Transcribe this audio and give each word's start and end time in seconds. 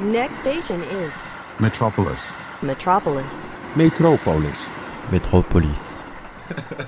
Next 0.00 0.40
station 0.40 0.82
is 0.82 1.12
Metropolis. 1.60 2.34
Metropolis. 2.62 3.54
Metropolis. 3.76 4.66
Metropolis. 5.12 6.02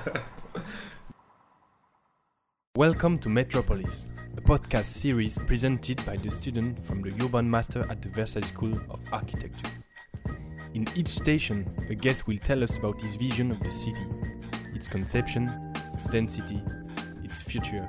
Welcome 2.75 3.17
to 3.19 3.29
Metropolis, 3.29 4.07
a 4.35 4.41
podcast 4.41 4.87
series 4.87 5.37
presented 5.45 6.05
by 6.05 6.17
the 6.17 6.29
student 6.29 6.85
from 6.85 7.01
the 7.01 7.13
Urban 7.23 7.49
Master 7.49 7.87
at 7.89 8.01
the 8.01 8.09
Versailles 8.09 8.45
School 8.45 8.77
of 8.89 8.99
Architecture. 9.13 9.71
In 10.73 10.85
each 10.93 11.07
station, 11.07 11.65
a 11.89 11.95
guest 11.95 12.27
will 12.27 12.39
tell 12.39 12.61
us 12.61 12.75
about 12.75 13.01
his 13.01 13.15
vision 13.15 13.51
of 13.51 13.63
the 13.63 13.71
city, 13.71 14.05
its 14.75 14.89
conception, 14.89 15.47
its 15.93 16.07
density, 16.07 16.61
its 17.23 17.41
future, 17.41 17.87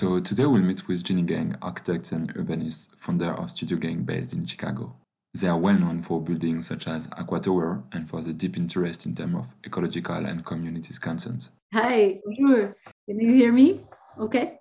So 0.00 0.18
today 0.18 0.46
we'll 0.46 0.62
meet 0.62 0.88
with 0.88 1.04
Jeanne 1.04 1.26
Gang, 1.26 1.54
architect 1.60 2.12
and 2.12 2.34
urbanist, 2.34 2.96
founder 2.96 3.32
of 3.32 3.50
Studio 3.50 3.76
Gang 3.76 4.02
based 4.02 4.32
in 4.32 4.46
Chicago. 4.46 4.96
They 5.34 5.46
are 5.46 5.58
well 5.58 5.78
known 5.78 6.00
for 6.00 6.22
buildings 6.22 6.68
such 6.68 6.88
as 6.88 7.10
Aqua 7.18 7.38
Tower 7.38 7.84
and 7.92 8.08
for 8.08 8.22
the 8.22 8.32
deep 8.32 8.56
interest 8.56 9.04
in 9.04 9.14
terms 9.14 9.36
of 9.36 9.54
ecological 9.62 10.24
and 10.24 10.42
communities 10.42 10.98
concerns. 10.98 11.50
Hi, 11.74 12.18
bonjour. 12.24 12.74
Can 13.06 13.20
you 13.20 13.34
hear 13.34 13.52
me? 13.52 13.82
Okay. 14.18 14.60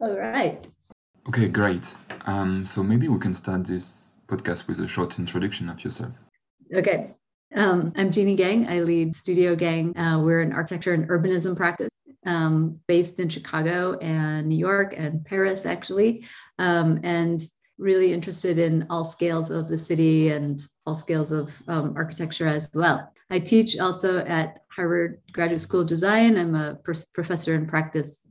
All 0.00 0.18
right. 0.18 0.66
Okay, 1.28 1.46
great. 1.46 1.94
Um, 2.26 2.66
so 2.66 2.82
maybe 2.82 3.06
we 3.06 3.20
can 3.20 3.32
start 3.32 3.66
this 3.66 4.18
podcast 4.26 4.66
with 4.66 4.80
a 4.80 4.88
short 4.88 5.20
introduction 5.20 5.70
of 5.70 5.84
yourself. 5.84 6.18
Okay. 6.74 7.14
Um, 7.54 7.92
I'm 7.94 8.10
Jeanne 8.10 8.34
Gang. 8.34 8.66
I 8.66 8.80
lead 8.80 9.14
Studio 9.14 9.54
Gang. 9.54 9.96
Uh, 9.96 10.20
we're 10.20 10.40
an 10.40 10.52
architecture 10.52 10.94
and 10.94 11.08
urbanism 11.08 11.54
practice 11.56 11.90
um, 12.26 12.78
based 12.86 13.20
in 13.20 13.28
Chicago 13.28 13.98
and 13.98 14.48
New 14.48 14.58
York 14.58 14.94
and 14.96 15.24
Paris, 15.24 15.66
actually, 15.66 16.26
um, 16.58 17.00
and 17.02 17.40
really 17.78 18.12
interested 18.12 18.58
in 18.58 18.86
all 18.90 19.04
scales 19.04 19.50
of 19.50 19.66
the 19.66 19.78
city 19.78 20.30
and 20.30 20.62
all 20.86 20.94
scales 20.94 21.32
of 21.32 21.56
um, 21.66 21.94
architecture 21.96 22.46
as 22.46 22.70
well. 22.74 23.10
I 23.30 23.38
teach 23.38 23.78
also 23.78 24.18
at 24.26 24.58
Harvard 24.70 25.20
Graduate 25.32 25.60
School 25.60 25.80
of 25.80 25.86
Design. 25.86 26.36
I'm 26.36 26.54
a 26.54 26.74
pr- 26.74 26.92
professor 27.14 27.54
in 27.54 27.66
practice 27.66 28.28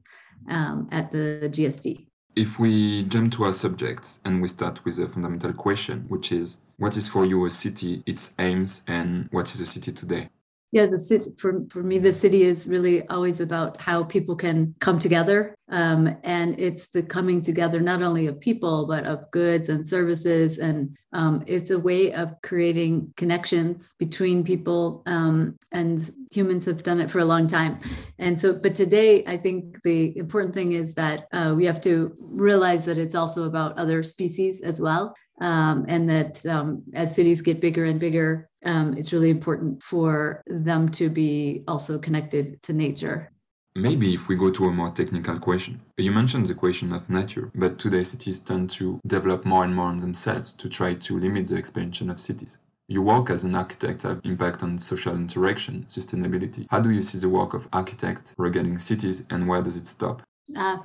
um, 0.49 0.87
at 0.91 1.11
the 1.11 1.49
GSD. 1.51 2.05
If 2.35 2.59
we 2.59 3.03
jump 3.03 3.33
to 3.33 3.45
our 3.45 3.51
subjects 3.51 4.21
and 4.23 4.41
we 4.41 4.47
start 4.47 4.85
with 4.85 4.99
a 4.99 5.07
fundamental 5.07 5.53
question, 5.53 6.05
which 6.09 6.31
is 6.31 6.61
what 6.77 6.95
is 6.95 7.07
for 7.07 7.25
you 7.25 7.45
a 7.45 7.49
city, 7.49 8.03
its 8.05 8.35
aims, 8.39 8.83
and 8.87 9.27
what 9.31 9.47
is 9.47 9.59
a 9.59 9.65
city 9.65 9.91
today? 9.91 10.29
Yeah 10.71 10.85
the 10.85 10.99
city 10.99 11.25
for, 11.37 11.65
for 11.69 11.83
me 11.83 11.97
the 11.97 12.13
city 12.13 12.43
is 12.43 12.67
really 12.67 13.07
always 13.07 13.39
about 13.39 13.79
how 13.81 14.03
people 14.03 14.35
can 14.35 14.73
come 14.79 14.99
together 14.99 15.55
um, 15.69 16.15
and 16.23 16.59
it's 16.59 16.89
the 16.89 17.03
coming 17.03 17.41
together 17.41 17.79
not 17.79 18.01
only 18.01 18.27
of 18.27 18.39
people 18.39 18.85
but 18.87 19.05
of 19.05 19.29
goods 19.31 19.69
and 19.69 19.85
services 19.85 20.59
and 20.59 20.95
um, 21.13 21.43
it's 21.47 21.71
a 21.71 21.79
way 21.79 22.13
of 22.13 22.35
creating 22.43 23.11
connections 23.17 23.95
between 23.97 24.43
people 24.43 25.01
um, 25.07 25.57
and 25.71 26.11
humans 26.31 26.65
have 26.65 26.83
done 26.83 26.99
it 26.99 27.09
for 27.09 27.17
a 27.17 27.25
long 27.25 27.47
time. 27.47 27.79
And 28.19 28.39
so 28.39 28.53
but 28.53 28.75
today 28.75 29.25
i 29.25 29.37
think 29.37 29.81
the 29.83 30.17
important 30.17 30.53
thing 30.53 30.73
is 30.73 30.93
that 30.95 31.27
uh, 31.33 31.53
we 31.55 31.65
have 31.65 31.81
to 31.81 32.15
realize 32.19 32.85
that 32.85 32.97
it's 32.97 33.15
also 33.15 33.45
about 33.45 33.77
other 33.77 34.03
species 34.03 34.61
as 34.61 34.79
well 34.79 35.15
um, 35.41 35.85
and 35.87 36.09
that 36.09 36.45
um, 36.45 36.83
as 36.93 37.15
cities 37.15 37.41
get 37.41 37.61
bigger 37.61 37.85
and 37.85 37.99
bigger, 37.99 38.48
um, 38.65 38.95
it's 38.97 39.13
really 39.13 39.29
important 39.29 39.81
for 39.81 40.41
them 40.47 40.89
to 40.89 41.09
be 41.09 41.63
also 41.67 41.97
connected 41.99 42.61
to 42.63 42.73
nature. 42.73 43.31
Maybe 43.75 44.13
if 44.13 44.27
we 44.27 44.35
go 44.35 44.49
to 44.51 44.65
a 44.65 44.71
more 44.71 44.89
technical 44.89 45.39
question. 45.39 45.81
You 45.97 46.11
mentioned 46.11 46.47
the 46.47 46.55
question 46.55 46.91
of 46.91 47.09
nature, 47.09 47.51
but 47.55 47.77
today 47.77 48.03
cities 48.03 48.39
tend 48.39 48.69
to 48.71 48.99
develop 49.05 49.45
more 49.45 49.63
and 49.63 49.75
more 49.75 49.87
on 49.87 49.99
themselves 49.99 50.53
to 50.53 50.67
try 50.67 50.95
to 50.95 51.19
limit 51.19 51.47
the 51.47 51.57
expansion 51.57 52.09
of 52.09 52.19
cities. 52.19 52.57
Your 52.87 53.03
work 53.03 53.29
as 53.29 53.43
an 53.43 53.53
architect 53.53 54.01
have 54.01 54.19
impact 54.23 54.63
on 54.63 54.79
social 54.79 55.13
interaction, 55.13 55.83
sustainability. 55.83 56.65
How 56.71 56.79
do 56.79 56.89
you 56.89 57.03
see 57.03 57.19
the 57.19 57.29
work 57.29 57.53
of 57.53 57.69
architects 57.71 58.33
regarding 58.37 58.79
cities 58.79 59.27
and 59.29 59.47
where 59.47 59.61
does 59.61 59.77
it 59.77 59.85
stop? 59.85 60.23
Uh, 60.55 60.77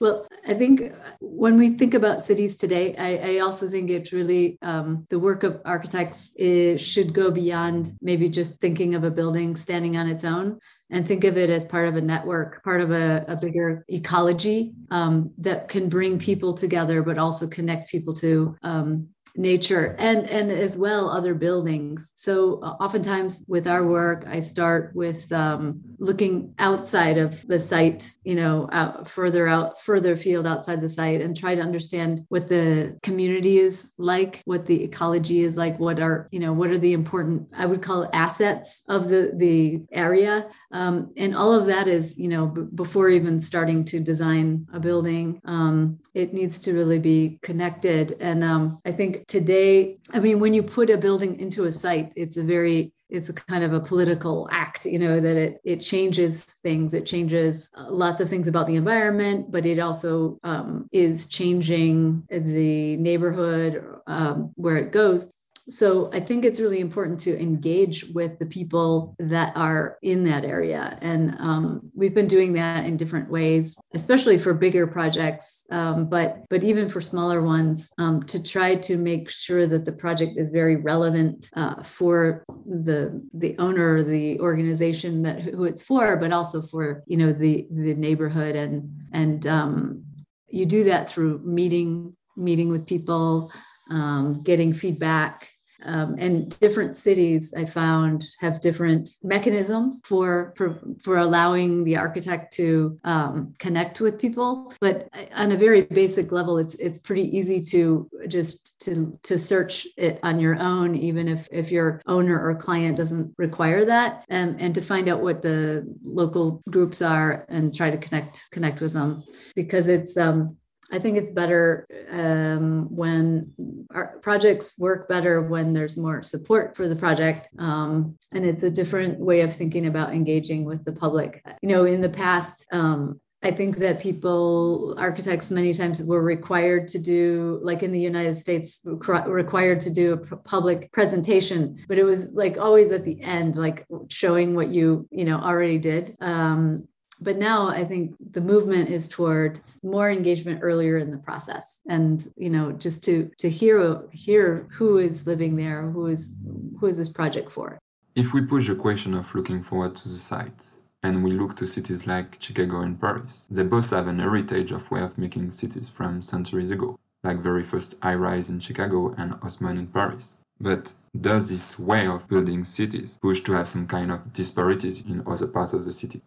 well, 0.00 0.26
I 0.46 0.54
think 0.54 0.92
when 1.20 1.58
we 1.58 1.70
think 1.70 1.94
about 1.94 2.22
cities 2.22 2.56
today, 2.56 2.96
I, 2.96 3.34
I 3.34 3.38
also 3.40 3.68
think 3.68 3.90
it's 3.90 4.12
really 4.12 4.58
um, 4.62 5.06
the 5.10 5.18
work 5.18 5.42
of 5.42 5.60
architects 5.64 6.34
should 6.78 7.12
go 7.12 7.30
beyond 7.30 7.92
maybe 8.00 8.28
just 8.28 8.60
thinking 8.60 8.94
of 8.94 9.04
a 9.04 9.10
building 9.10 9.54
standing 9.54 9.96
on 9.96 10.08
its 10.08 10.24
own 10.24 10.58
and 10.90 11.06
think 11.06 11.24
of 11.24 11.36
it 11.36 11.50
as 11.50 11.64
part 11.64 11.86
of 11.86 11.96
a 11.96 12.00
network, 12.00 12.64
part 12.64 12.80
of 12.80 12.90
a, 12.90 13.24
a 13.28 13.36
bigger 13.36 13.84
ecology 13.88 14.72
um, 14.90 15.30
that 15.38 15.68
can 15.68 15.88
bring 15.88 16.18
people 16.18 16.52
together, 16.52 17.02
but 17.02 17.18
also 17.18 17.46
connect 17.46 17.90
people 17.90 18.14
to 18.14 18.56
um, 18.62 19.08
nature 19.36 19.96
and 19.98 20.28
and 20.28 20.50
as 20.50 20.76
well 20.76 21.08
other 21.08 21.34
buildings. 21.34 22.12
So 22.14 22.60
uh, 22.62 22.76
oftentimes 22.80 23.44
with 23.48 23.66
our 23.66 23.86
work 23.86 24.24
i 24.26 24.40
start 24.40 24.92
with 24.94 25.30
um, 25.32 25.80
looking 25.98 26.54
outside 26.58 27.18
of 27.18 27.46
the 27.46 27.60
site 27.60 28.10
you 28.24 28.34
know 28.34 28.68
out 28.72 29.08
further 29.08 29.46
out 29.46 29.80
further 29.80 30.16
field 30.16 30.46
outside 30.46 30.80
the 30.80 30.88
site 30.88 31.20
and 31.20 31.36
try 31.36 31.54
to 31.54 31.60
understand 31.60 32.24
what 32.28 32.48
the 32.48 32.98
community 33.02 33.58
is 33.58 33.94
like 33.98 34.42
what 34.44 34.66
the 34.66 34.82
ecology 34.82 35.40
is 35.40 35.56
like 35.56 35.78
what 35.78 36.00
are 36.00 36.28
you 36.30 36.40
know 36.40 36.52
what 36.52 36.70
are 36.70 36.78
the 36.78 36.92
important 36.92 37.46
i 37.56 37.66
would 37.66 37.82
call 37.82 38.08
assets 38.12 38.82
of 38.88 39.08
the 39.08 39.32
the 39.36 39.82
area. 39.92 40.48
Um, 40.72 41.12
and 41.16 41.34
all 41.34 41.52
of 41.52 41.66
that 41.66 41.88
is 41.88 42.18
you 42.18 42.28
know 42.28 42.46
b- 42.46 42.66
before 42.74 43.08
even 43.08 43.40
starting 43.40 43.84
to 43.86 44.00
design 44.00 44.66
a 44.72 44.80
building 44.80 45.40
um, 45.44 45.98
it 46.14 46.32
needs 46.32 46.58
to 46.60 46.72
really 46.72 46.98
be 46.98 47.38
connected. 47.42 48.16
And 48.20 48.44
um, 48.44 48.80
i 48.84 48.92
think 48.92 49.19
today, 49.26 49.98
I 50.12 50.20
mean, 50.20 50.40
when 50.40 50.54
you 50.54 50.62
put 50.62 50.90
a 50.90 50.96
building 50.98 51.38
into 51.40 51.64
a 51.64 51.72
site, 51.72 52.12
it's 52.16 52.36
a 52.36 52.42
very 52.42 52.92
it's 53.08 53.28
a 53.28 53.32
kind 53.32 53.64
of 53.64 53.72
a 53.72 53.80
political 53.80 54.48
act 54.52 54.86
you 54.86 54.96
know 54.96 55.18
that 55.18 55.36
it 55.36 55.60
it 55.64 55.80
changes 55.80 56.44
things. 56.62 56.94
It 56.94 57.06
changes 57.06 57.70
uh, 57.76 57.90
lots 57.90 58.20
of 58.20 58.28
things 58.28 58.46
about 58.46 58.66
the 58.66 58.76
environment 58.76 59.50
but 59.50 59.66
it 59.66 59.78
also 59.78 60.38
um, 60.44 60.88
is 60.92 61.26
changing 61.26 62.24
the 62.30 62.96
neighborhood 62.96 63.84
um, 64.06 64.52
where 64.54 64.76
it 64.76 64.92
goes 64.92 65.34
so 65.70 66.10
I 66.12 66.18
think 66.20 66.44
it's 66.44 66.58
really 66.58 66.80
important 66.80 67.20
to 67.20 67.40
engage 67.40 68.04
with 68.12 68.38
the 68.38 68.46
people 68.46 69.14
that 69.20 69.56
are 69.56 69.98
in 70.02 70.24
that 70.24 70.44
area. 70.44 70.98
And 71.00 71.36
um, 71.38 71.90
we've 71.94 72.14
been 72.14 72.26
doing 72.26 72.52
that 72.54 72.84
in 72.84 72.96
different 72.96 73.30
ways, 73.30 73.78
especially 73.94 74.36
for 74.36 74.52
bigger 74.52 74.86
projects, 74.86 75.66
um, 75.70 76.08
but 76.08 76.44
but 76.50 76.64
even 76.64 76.88
for 76.88 77.00
smaller 77.00 77.42
ones, 77.42 77.92
um, 77.98 78.24
to 78.24 78.42
try 78.42 78.74
to 78.74 78.96
make 78.96 79.30
sure 79.30 79.66
that 79.66 79.84
the 79.84 79.92
project 79.92 80.36
is 80.36 80.50
very 80.50 80.76
relevant 80.76 81.48
uh, 81.54 81.82
for 81.82 82.42
the 82.66 83.22
the 83.34 83.56
owner, 83.58 84.02
the 84.02 84.40
organization 84.40 85.22
that 85.22 85.40
who 85.40 85.64
it's 85.64 85.82
for, 85.82 86.16
but 86.16 86.32
also 86.32 86.62
for 86.62 87.04
you 87.06 87.16
know 87.16 87.32
the 87.32 87.68
the 87.70 87.94
neighborhood 87.94 88.56
and 88.56 88.90
and 89.12 89.46
um, 89.46 90.04
you 90.48 90.66
do 90.66 90.84
that 90.84 91.08
through 91.08 91.38
meeting 91.44 92.16
meeting 92.36 92.70
with 92.70 92.86
people 92.86 93.52
um, 93.90 94.40
getting 94.42 94.72
feedback 94.72 95.48
um, 95.84 96.16
and 96.18 96.58
different 96.60 96.96
cities 96.96 97.54
I 97.56 97.64
found 97.64 98.24
have 98.40 98.60
different 98.60 99.10
mechanisms 99.22 100.02
for 100.04 100.52
for, 100.56 100.78
for 101.02 101.18
allowing 101.18 101.84
the 101.84 101.96
architect 101.96 102.52
to 102.54 102.98
um, 103.04 103.52
connect 103.58 104.00
with 104.00 104.18
people. 104.18 104.72
But 104.80 105.08
on 105.34 105.52
a 105.52 105.56
very 105.56 105.82
basic 105.82 106.32
level, 106.32 106.58
it's 106.58 106.74
it's 106.76 106.98
pretty 106.98 107.36
easy 107.36 107.60
to 107.72 108.08
just 108.28 108.80
to 108.82 109.18
to 109.22 109.38
search 109.38 109.86
it 109.96 110.20
on 110.22 110.38
your 110.38 110.56
own, 110.56 110.94
even 110.94 111.28
if 111.28 111.48
if 111.50 111.70
your 111.70 112.02
owner 112.06 112.40
or 112.40 112.54
client 112.54 112.96
doesn't 112.96 113.34
require 113.38 113.84
that, 113.84 114.24
um, 114.30 114.56
and 114.58 114.74
to 114.74 114.80
find 114.80 115.08
out 115.08 115.20
what 115.20 115.42
the 115.42 115.86
local 116.04 116.62
groups 116.70 117.02
are 117.02 117.46
and 117.48 117.74
try 117.74 117.90
to 117.90 117.98
connect 117.98 118.50
connect 118.50 118.80
with 118.80 118.92
them 118.92 119.24
because 119.54 119.88
it's 119.88 120.16
um, 120.16 120.56
I 120.92 120.98
think 120.98 121.16
it's 121.16 121.30
better 121.30 121.86
um, 122.10 122.94
when 122.94 123.52
our 123.94 124.18
projects 124.18 124.78
work 124.78 125.08
better 125.08 125.42
when 125.42 125.72
there's 125.72 125.96
more 125.96 126.22
support 126.22 126.76
for 126.76 126.88
the 126.88 126.96
project. 126.96 127.48
Um, 127.58 128.16
and 128.32 128.44
it's 128.44 128.62
a 128.62 128.70
different 128.70 129.18
way 129.18 129.42
of 129.42 129.54
thinking 129.54 129.86
about 129.86 130.12
engaging 130.12 130.64
with 130.64 130.84
the 130.84 130.92
public. 130.92 131.44
You 131.62 131.68
know, 131.68 131.84
in 131.84 132.00
the 132.00 132.08
past, 132.08 132.66
um, 132.72 133.20
I 133.42 133.50
think 133.50 133.78
that 133.78 134.00
people, 134.00 134.94
architects, 134.98 135.50
many 135.50 135.72
times 135.72 136.04
were 136.04 136.22
required 136.22 136.86
to 136.88 136.98
do, 136.98 137.58
like 137.62 137.82
in 137.82 137.90
the 137.90 138.00
United 138.00 138.36
States, 138.36 138.80
required 138.84 139.80
to 139.80 139.90
do 139.90 140.12
a 140.12 140.36
public 140.36 140.92
presentation, 140.92 141.78
but 141.88 141.98
it 141.98 142.04
was 142.04 142.34
like 142.34 142.58
always 142.58 142.92
at 142.92 143.04
the 143.04 143.20
end, 143.22 143.56
like 143.56 143.86
showing 144.08 144.54
what 144.54 144.68
you, 144.68 145.08
you 145.10 145.24
know, 145.24 145.38
already 145.38 145.78
did. 145.78 146.14
Um, 146.20 146.86
but 147.20 147.36
now 147.36 147.68
i 147.68 147.84
think 147.84 148.14
the 148.32 148.40
movement 148.40 148.88
is 148.88 149.08
toward 149.08 149.60
more 149.82 150.10
engagement 150.10 150.60
earlier 150.62 150.98
in 150.98 151.10
the 151.10 151.18
process 151.18 151.80
and 151.88 152.32
you 152.36 152.50
know 152.50 152.72
just 152.72 153.02
to 153.04 153.30
to 153.38 153.48
hear 153.48 154.00
hear 154.12 154.66
who 154.70 154.98
is 154.98 155.26
living 155.26 155.56
there 155.56 155.90
who 155.90 156.06
is 156.06 156.38
who 156.78 156.86
is 156.86 156.96
this 156.98 157.08
project 157.08 157.50
for 157.50 157.78
if 158.14 158.34
we 158.34 158.40
push 158.40 158.68
the 158.68 158.74
question 158.74 159.14
of 159.14 159.34
looking 159.34 159.62
forward 159.62 159.94
to 159.94 160.08
the 160.08 160.16
site 160.16 160.80
and 161.02 161.24
we 161.24 161.32
look 161.32 161.56
to 161.56 161.66
cities 161.66 162.06
like 162.06 162.36
Chicago 162.40 162.80
and 162.80 163.00
Paris. 163.00 163.48
They 163.50 163.62
both 163.62 163.90
have 163.90 164.06
an 164.06 164.18
heritage 164.18 164.70
of 164.72 164.90
way 164.90 165.00
of 165.00 165.16
making 165.16 165.50
cities 165.50 165.88
from 165.88 166.20
centuries 166.22 166.70
ago, 166.70 166.98
like 167.22 167.38
very 167.38 167.62
first 167.62 167.94
high-rise 168.02 168.50
in 168.50 168.60
Chicago 168.60 169.14
and 169.16 169.34
Haussmann 169.40 169.78
in 169.78 169.86
Paris. 169.86 170.36
But 170.60 170.92
does 171.18 171.48
this 171.48 171.78
way 171.78 172.06
of 172.06 172.28
building 172.28 172.64
cities 172.64 173.18
push 173.20 173.40
to 173.40 173.52
have 173.52 173.66
some 173.66 173.86
kind 173.86 174.12
of 174.12 174.32
disparities 174.32 175.04
in 175.04 175.22
other 175.26 175.46
parts 175.46 175.72
of 175.72 175.84
the 175.86 175.92
city? 175.92 176.20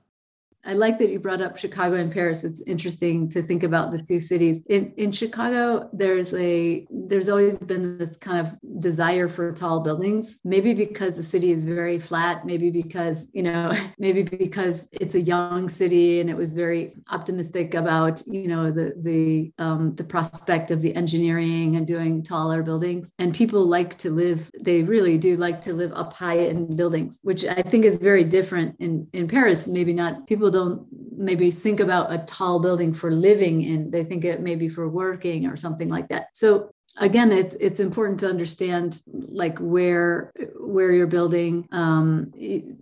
I 0.66 0.74
like 0.74 0.98
that 1.00 1.10
you 1.10 1.20
brought 1.20 1.42
up 1.42 1.58
Chicago 1.58 1.96
and 1.96 2.12
Paris. 2.12 2.44
It's 2.44 2.62
interesting 2.62 3.28
to 3.30 3.44
think 3.44 3.64
about 3.64 3.92
the 3.92 4.02
two 4.02 4.20
cities. 4.20 4.62
In 4.68 4.94
in 4.98 5.12
Chicago, 5.12 5.90
there's 5.92 6.34
a 6.34 6.88
there's 6.90 7.28
always 7.28 7.58
been 7.58 7.98
this 7.98 8.16
kind 8.18 8.40
of 8.40 8.56
desire 8.80 9.28
for 9.28 9.52
tall 9.52 9.82
buildings. 9.82 10.40
Maybe 10.46 10.74
because 10.74 11.18
the 11.18 11.24
city 11.24 11.52
is 11.52 11.66
very 11.66 12.00
flat, 12.00 12.46
maybe 12.46 12.72
because, 12.72 13.30
you 13.34 13.44
know, 13.44 13.72
maybe 14.00 14.24
because 14.24 14.90
it's 14.94 15.16
a 15.16 15.22
young 15.22 15.68
city 15.68 16.22
and 16.22 16.30
it 16.30 16.38
was 16.38 16.54
very 16.54 16.94
optimistic 17.10 17.74
about, 17.74 18.26
you 18.28 18.48
know, 18.48 18.72
the 18.72 18.94
the 19.00 19.52
um, 19.58 19.92
the 19.94 20.04
prospect 20.04 20.72
of 20.72 20.82
the 20.82 20.96
engineering 20.96 21.76
and 21.76 21.86
doing 21.86 22.24
taller 22.24 22.64
buildings. 22.64 23.14
And 23.20 23.34
people 23.34 23.66
like 23.66 23.98
to 23.98 24.10
live, 24.10 24.50
they 24.62 24.84
really 24.84 25.18
do 25.18 25.36
like 25.36 25.60
to 25.62 25.74
live 25.74 25.92
up 25.94 26.14
high 26.14 26.40
in 26.40 26.76
buildings, 26.76 27.20
which 27.24 27.44
I 27.44 27.62
think 27.62 27.84
is 27.84 27.98
very 27.98 28.24
different 28.24 28.76
in 28.80 29.08
in 29.12 29.28
Paris. 29.28 29.68
Maybe 29.68 29.94
not 29.94 30.26
people 30.28 30.53
don't 30.54 30.88
maybe 31.16 31.52
think 31.52 31.80
about 31.80 32.14
a 32.14 32.20
tall 32.20 32.60
building 32.60 32.94
for 32.94 33.12
living 33.12 33.62
in 33.62 33.92
they 33.92 34.04
think 34.04 34.24
it 34.26 34.42
maybe 34.42 34.70
for 34.70 34.88
working 34.88 35.48
or 35.48 35.56
something 35.56 35.90
like 35.90 36.08
that. 36.10 36.28
So 36.34 36.72
again 36.98 37.32
it's 37.32 37.54
it's 37.56 37.80
important 37.80 38.20
to 38.22 38.30
understand 38.30 39.02
like 39.08 39.58
where 39.60 40.32
where 40.60 40.92
you're 40.92 41.08
building. 41.08 41.68
Um, 41.72 42.32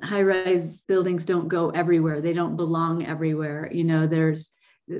high 0.04 0.22
rise 0.22 0.84
buildings 0.86 1.26
don't 1.26 1.48
go 1.48 1.70
everywhere. 1.72 2.22
They 2.22 2.34
don't 2.34 2.56
belong 2.56 3.06
everywhere. 3.06 3.70
You 3.72 3.86
know 3.86 4.08
there's 4.08 4.52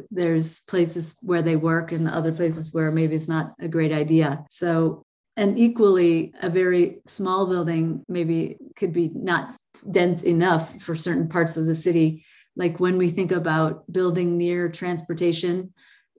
there's 0.10 0.62
places 0.62 1.18
where 1.24 1.42
they 1.42 1.56
work 1.56 1.92
and 1.92 2.08
other 2.08 2.32
places 2.32 2.74
where 2.74 2.92
maybe 2.92 3.16
it's 3.16 3.28
not 3.28 3.54
a 3.60 3.68
great 3.68 3.92
idea. 3.92 4.46
So 4.50 5.04
and 5.38 5.58
equally 5.58 6.34
a 6.42 6.50
very 6.50 7.00
small 7.06 7.48
building 7.48 8.04
maybe 8.08 8.58
could 8.76 8.94
be 8.94 9.12
not 9.14 9.56
dense 9.90 10.24
enough 10.24 10.82
for 10.82 10.96
certain 10.96 11.28
parts 11.28 11.58
of 11.58 11.66
the 11.66 11.76
city 11.76 12.26
like 12.56 12.80
when 12.80 12.98
we 12.98 13.10
think 13.10 13.32
about 13.32 13.92
building 13.92 14.38
near 14.38 14.70
transportation 14.70 15.74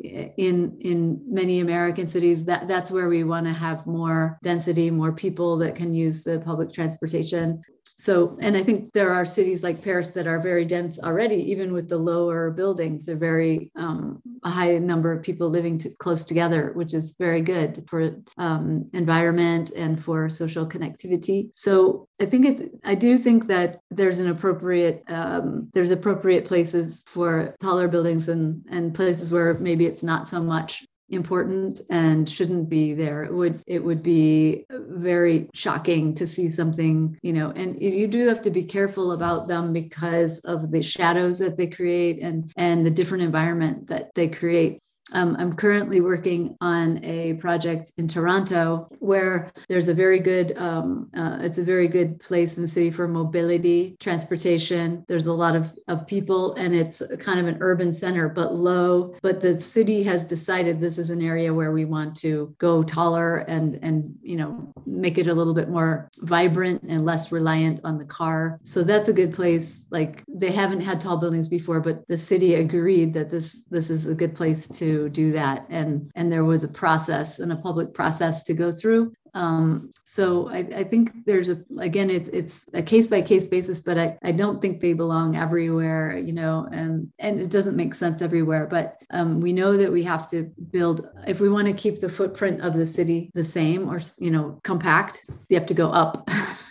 eh, 0.05 0.29
in 0.37 0.79
in 0.81 1.23
many 1.27 1.61
american 1.61 2.07
cities 2.07 2.45
that 2.45 2.69
that's 2.69 2.91
where 2.91 3.09
we 3.09 3.25
want 3.25 3.47
to 3.47 3.53
have 3.53 3.87
more 3.87 4.39
density 4.43 4.91
more 4.91 5.13
people 5.13 5.57
that 5.59 5.75
can 5.75 5.93
use 5.93 6.25
the 6.25 6.41
public 6.41 6.73
transportation 6.73 7.63
so 7.97 8.37
and 8.41 8.57
i 8.57 8.63
think 8.63 8.93
there 8.93 9.13
are 9.13 9.25
cities 9.25 9.63
like 9.63 9.83
paris 9.83 10.11
that 10.11 10.27
are 10.27 10.41
very 10.41 10.65
dense 10.65 10.99
already 11.03 11.37
even 11.51 11.73
with 11.73 11.89
the 11.89 11.97
lower 11.97 12.51
buildings 12.51 13.07
they're 13.07 13.17
very 13.17 13.71
um, 13.77 14.21
a 14.45 14.51
high 14.51 14.79
number 14.79 15.13
of 15.13 15.23
people 15.23 15.49
living 15.49 15.79
to, 15.79 15.91
close 15.99 16.25
together 16.25 16.73
which 16.75 16.95
is 16.95 17.17
very 17.19 17.41
good 17.41 17.85
for 17.89 18.11
um, 18.39 18.89
environment 18.93 19.71
and 19.77 20.03
for 20.03 20.29
social 20.29 20.67
connectivity. 20.67 21.51
So 21.55 22.09
i 22.21 22.27
think 22.27 22.47
it's 22.47 22.63
i 22.85 22.95
do 22.95 23.19
think 23.19 23.47
that 23.47 23.81
there's 23.91 24.21
an 24.21 24.31
appropriate 24.31 25.03
um, 25.09 25.69
there's 25.75 25.91
appropriate 25.91 26.45
places 26.45 27.05
for 27.07 27.55
taller 27.61 27.89
buildings 27.89 28.29
and 28.29 28.65
and 28.71 28.95
places 28.95 29.33
where 29.33 29.55
maybe 29.55 29.87
it's 29.87 30.03
not 30.03 30.29
so 30.29 30.43
much 30.43 30.85
important 31.11 31.81
and 31.91 32.29
shouldn't 32.29 32.69
be 32.69 32.95
there. 32.95 33.23
It 33.25 33.33
would 33.33 33.63
it 33.67 33.85
would 33.85 34.03
be 34.03 34.65
very 34.71 35.49
shocking 35.55 36.15
to 36.15 36.27
see 36.27 36.49
something 36.49 37.19
you 37.23 37.33
know 37.33 37.51
and 37.51 37.81
you 37.81 38.07
do 38.07 38.29
have 38.29 38.43
to 38.43 38.51
be 38.51 38.65
careful 38.65 39.13
about 39.13 39.49
them 39.49 39.73
because 39.73 40.39
of 40.41 40.71
the 40.71 40.83
shadows 40.83 41.39
that 41.41 41.57
they 41.57 41.67
create 41.67 42.21
and 42.23 42.51
and 42.57 42.85
the 42.85 42.91
different 42.91 43.25
environment 43.25 43.89
that 43.89 44.15
they 44.15 44.29
create 44.29 44.81
um, 45.13 45.37
I'm 45.39 45.55
currently 45.55 46.01
working 46.01 46.57
on 46.61 47.03
a 47.05 47.35
project 47.35 47.93
in 47.99 48.09
Toronto 48.09 48.89
where 48.99 49.53
there's 49.69 49.89
a 49.89 49.95
very 49.95 50.19
good, 50.19 50.57
um, 50.57 51.11
uh, 51.17 51.39
it's 51.41 51.59
a 51.59 51.65
very 51.65 51.89
good 51.89 52.19
place 52.21 52.57
in 52.57 52.63
the 52.63 52.69
city 52.69 52.91
for 52.91 53.07
mobility, 53.07 53.97
transportation. 54.01 55.05
There's 55.09 55.27
a 55.27 55.33
lot 55.33 55.55
of, 55.55 55.73
of 55.89 56.07
people 56.07 56.55
and 56.55 56.75
it's 56.75 57.03
kind 57.19 57.39
of 57.39 57.47
an 57.47 57.59
urban 57.61 57.93
center, 57.93 58.29
but 58.29 58.55
low. 58.55 59.15
But 59.23 59.41
the 59.41 59.61
city 59.61 60.03
has 60.05 60.25
decided 60.25 60.81
this 60.81 60.99
is 60.99 61.11
an 61.11 61.23
area 61.23 61.53
where 61.53 61.73
we 61.73 61.85
want 61.85 62.17
to 62.17 62.55
go 62.59 62.83
taller 62.83 63.39
and, 63.39 63.79
and, 63.83 64.15
you 64.23 64.37
know, 64.37 64.73
make 64.87 65.19
it 65.19 65.27
a 65.27 65.35
little 65.35 65.55
bit 65.55 65.69
more 65.69 66.11
vibrant 66.19 66.83
and 66.83 67.05
less 67.05 67.33
reliant 67.33 67.81
on 67.85 67.99
the 67.99 68.05
car. 68.05 68.59
So 68.65 68.83
that's 68.83 69.09
a 69.09 69.13
good 69.13 69.33
place. 69.33 69.87
Like 69.91 70.25
they 70.29 70.51
haven't 70.51 70.81
had 70.81 71.01
tall 71.01 71.19
buildings 71.19 71.49
before, 71.49 71.81
but 71.81 72.07
the 72.09 72.19
city 72.19 72.55
agreed 72.55 73.13
that 73.15 73.31
this, 73.31 73.65
this 73.65 73.91
is 73.91 74.07
a 74.07 74.15
good 74.15 74.35
place 74.35 74.67
to 74.69 75.02
do 75.09 75.33
that. 75.33 75.67
And 75.69 76.11
and 76.15 76.31
there 76.31 76.45
was 76.45 76.65
a 76.65 76.69
process 76.69 77.39
and 77.39 77.53
a 77.53 77.57
public 77.57 77.95
process 77.95 78.43
to 78.45 78.55
go 78.55 78.71
through. 78.73 79.13
Um, 79.35 79.91
so 80.05 80.51
I, 80.51 80.59
I, 80.59 80.85
think 80.85 81.25
there's 81.25 81.49
a 81.49 81.65
again 81.79 82.11
it's 82.11 82.29
it's 82.29 82.67
a 82.75 82.83
case 82.83 83.07
by 83.07 83.23
case 83.23 83.47
basis 83.47 83.81
but 83.81 83.97
I, 83.97 84.19
I 84.23 84.31
don't 84.31 84.61
think 84.61 84.81
they 84.81 84.93
belong 84.93 85.37
everywhere 85.37 86.19
you 86.19 86.35
know 86.35 86.69
and 86.71 87.11
and 87.19 87.41
it 87.41 87.49
doesn't 87.49 87.75
make 87.75 87.95
sense 87.95 88.21
everywhere 88.21 88.67
but 88.67 89.03
um, 89.09 89.41
we 89.41 89.55
know 89.55 89.79
that 89.79 89.91
we 89.91 90.03
have 90.03 90.27
to 90.29 90.53
build 90.71 91.09
if 91.27 91.41
we 91.41 91.49
want 91.49 91.67
to 91.67 91.73
keep 91.73 91.99
the 91.99 92.11
footprint 92.11 92.61
of 92.61 92.75
the 92.75 92.87
city 92.87 93.31
the 93.33 93.43
same 93.43 93.89
or 93.89 94.01
you 94.19 94.31
know 94.31 94.61
compact 94.65 95.25
you 95.49 95.59
have 95.59 95.67
to 95.69 95.75
go 95.75 95.91
up 95.91 96.29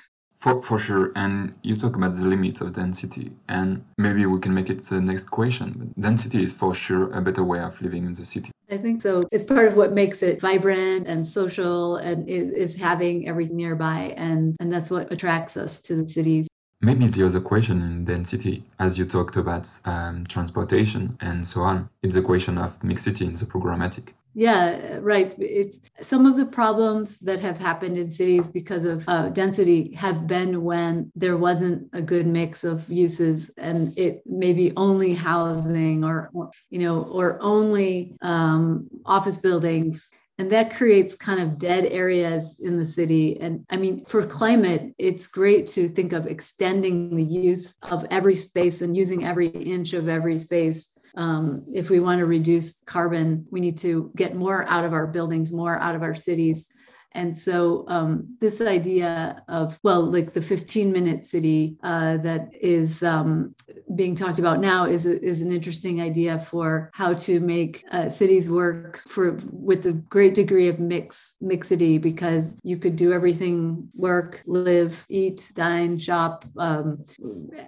For, 0.41 0.61
for 0.63 0.79
sure. 0.79 1.11
And 1.15 1.53
you 1.61 1.75
talk 1.75 1.95
about 1.95 2.13
the 2.15 2.25
limit 2.25 2.61
of 2.61 2.73
density, 2.73 3.31
and 3.47 3.85
maybe 3.97 4.25
we 4.25 4.39
can 4.39 4.53
make 4.55 4.71
it 4.71 4.83
the 4.83 4.99
next 4.99 5.27
question. 5.29 5.93
Density 5.99 6.43
is 6.43 6.53
for 6.53 6.73
sure 6.73 7.11
a 7.11 7.21
better 7.21 7.43
way 7.43 7.59
of 7.59 7.79
living 7.79 8.05
in 8.05 8.13
the 8.13 8.23
city. 8.23 8.51
I 8.71 8.77
think 8.77 9.01
so. 9.01 9.27
It's 9.31 9.43
part 9.43 9.67
of 9.67 9.75
what 9.75 9.91
makes 9.91 10.23
it 10.23 10.41
vibrant 10.41 11.05
and 11.05 11.27
social 11.27 11.97
and 11.97 12.27
is, 12.27 12.49
is 12.49 12.75
having 12.75 13.27
everything 13.27 13.57
nearby. 13.57 14.15
And, 14.17 14.55
and 14.59 14.73
that's 14.73 14.89
what 14.89 15.11
attracts 15.11 15.57
us 15.57 15.79
to 15.81 15.95
the 15.95 16.07
cities. 16.07 16.47
Maybe 16.83 17.05
the 17.05 17.23
other 17.23 17.41
question 17.41 17.83
in 17.83 18.05
density, 18.05 18.63
as 18.79 18.97
you 18.97 19.05
talked 19.05 19.35
about 19.35 19.69
um, 19.85 20.25
transportation 20.25 21.17
and 21.21 21.45
so 21.45 21.61
on, 21.61 21.89
it's 22.01 22.15
a 22.15 22.23
question 22.23 22.57
of 22.57 22.83
mixity 22.83 23.25
in 23.25 23.33
the 23.33 23.45
programmatic. 23.45 24.13
Yeah, 24.33 25.00
right. 25.01 25.36
It's 25.39 25.81
some 26.00 26.25
of 26.25 26.38
the 26.38 26.45
problems 26.45 27.19
that 27.22 27.42
have 27.42 27.57
happened 27.57 27.98
in 27.98 28.10
cities 28.10 28.48
because 28.48 28.86
of 28.86 29.04
uh, 29.07 29.30
density 29.30 29.94
have 29.95 30.25
been 30.25 30.63
when 30.63 31.12
there 31.16 31.36
wasn't 31.36 31.89
a 31.92 32.01
good 32.01 32.25
mix 32.25 32.63
of 32.63 32.89
uses 32.89 33.51
and 33.57 33.98
it 33.98 34.24
maybe 34.25 34.72
only 34.78 35.13
housing 35.13 36.06
or, 36.06 36.30
or 36.33 36.50
you 36.69 36.80
know, 36.80 37.04
or 37.04 37.39
only 37.42 38.16
um, 38.22 38.88
office 39.06 39.38
buildings. 39.38 40.09
And 40.38 40.50
that 40.52 40.73
creates 40.73 41.14
kind 41.14 41.42
of 41.42 41.59
dead 41.59 41.85
areas 41.85 42.59
in 42.64 42.78
the 42.78 42.85
city. 42.85 43.40
And 43.42 43.66
i 43.69 43.76
mean 43.76 44.06
for 44.06 44.26
climate 44.26 44.94
it's 44.97 45.28
great 45.28 45.68
to 45.68 45.90
think 45.90 46.14
of 46.14 46.26
extending 46.26 47.16
the 47.18 47.23
use 47.23 47.76
of 47.83 48.06
every 48.09 48.35
space 48.35 48.81
and 48.81 48.95
using 48.95 49.26
every 49.26 49.47
inch 49.50 49.92
of 49.92 50.07
every 50.07 50.38
space 50.38 50.90
um, 51.15 51.65
if 51.73 51.89
we 51.89 51.99
want 51.99 52.19
to 52.19 52.25
reduce 52.25 52.83
carbon, 52.83 53.45
we 53.51 53.59
need 53.59 53.77
to 53.77 54.11
get 54.15 54.35
more 54.35 54.65
out 54.68 54.85
of 54.85 54.94
our 54.94 55.07
buildings, 55.07 55.51
more 55.51 55.77
out 55.77 55.95
of 55.95 56.03
our 56.03 56.13
cities. 56.13 56.69
And 57.13 57.37
so, 57.37 57.85
um, 57.87 58.37
this 58.39 58.61
idea 58.61 59.44
of, 59.47 59.80
well, 59.83 60.01
like 60.01 60.33
the 60.33 60.41
15 60.41 60.91
minute 60.91 61.23
city 61.23 61.77
uh, 61.83 62.18
that 62.18 62.49
is 62.53 63.03
um, 63.03 63.53
being 63.95 64.15
talked 64.15 64.39
about 64.39 64.59
now 64.59 64.85
is, 64.85 65.06
is 65.06 65.41
an 65.41 65.51
interesting 65.51 66.01
idea 66.01 66.39
for 66.39 66.89
how 66.94 67.13
to 67.13 67.39
make 67.39 67.83
uh, 67.91 68.09
cities 68.09 68.49
work 68.49 69.01
for 69.07 69.37
with 69.51 69.85
a 69.85 69.94
great 69.94 70.33
degree 70.33 70.68
of 70.68 70.80
mix 70.80 71.37
mixity 71.41 71.97
because 71.97 72.59
you 72.63 72.77
could 72.77 72.95
do 72.95 73.11
everything 73.11 73.89
work, 73.94 74.41
live, 74.45 75.06
eat, 75.09 75.51
dine, 75.53 75.97
shop, 75.97 76.45
um, 76.57 77.03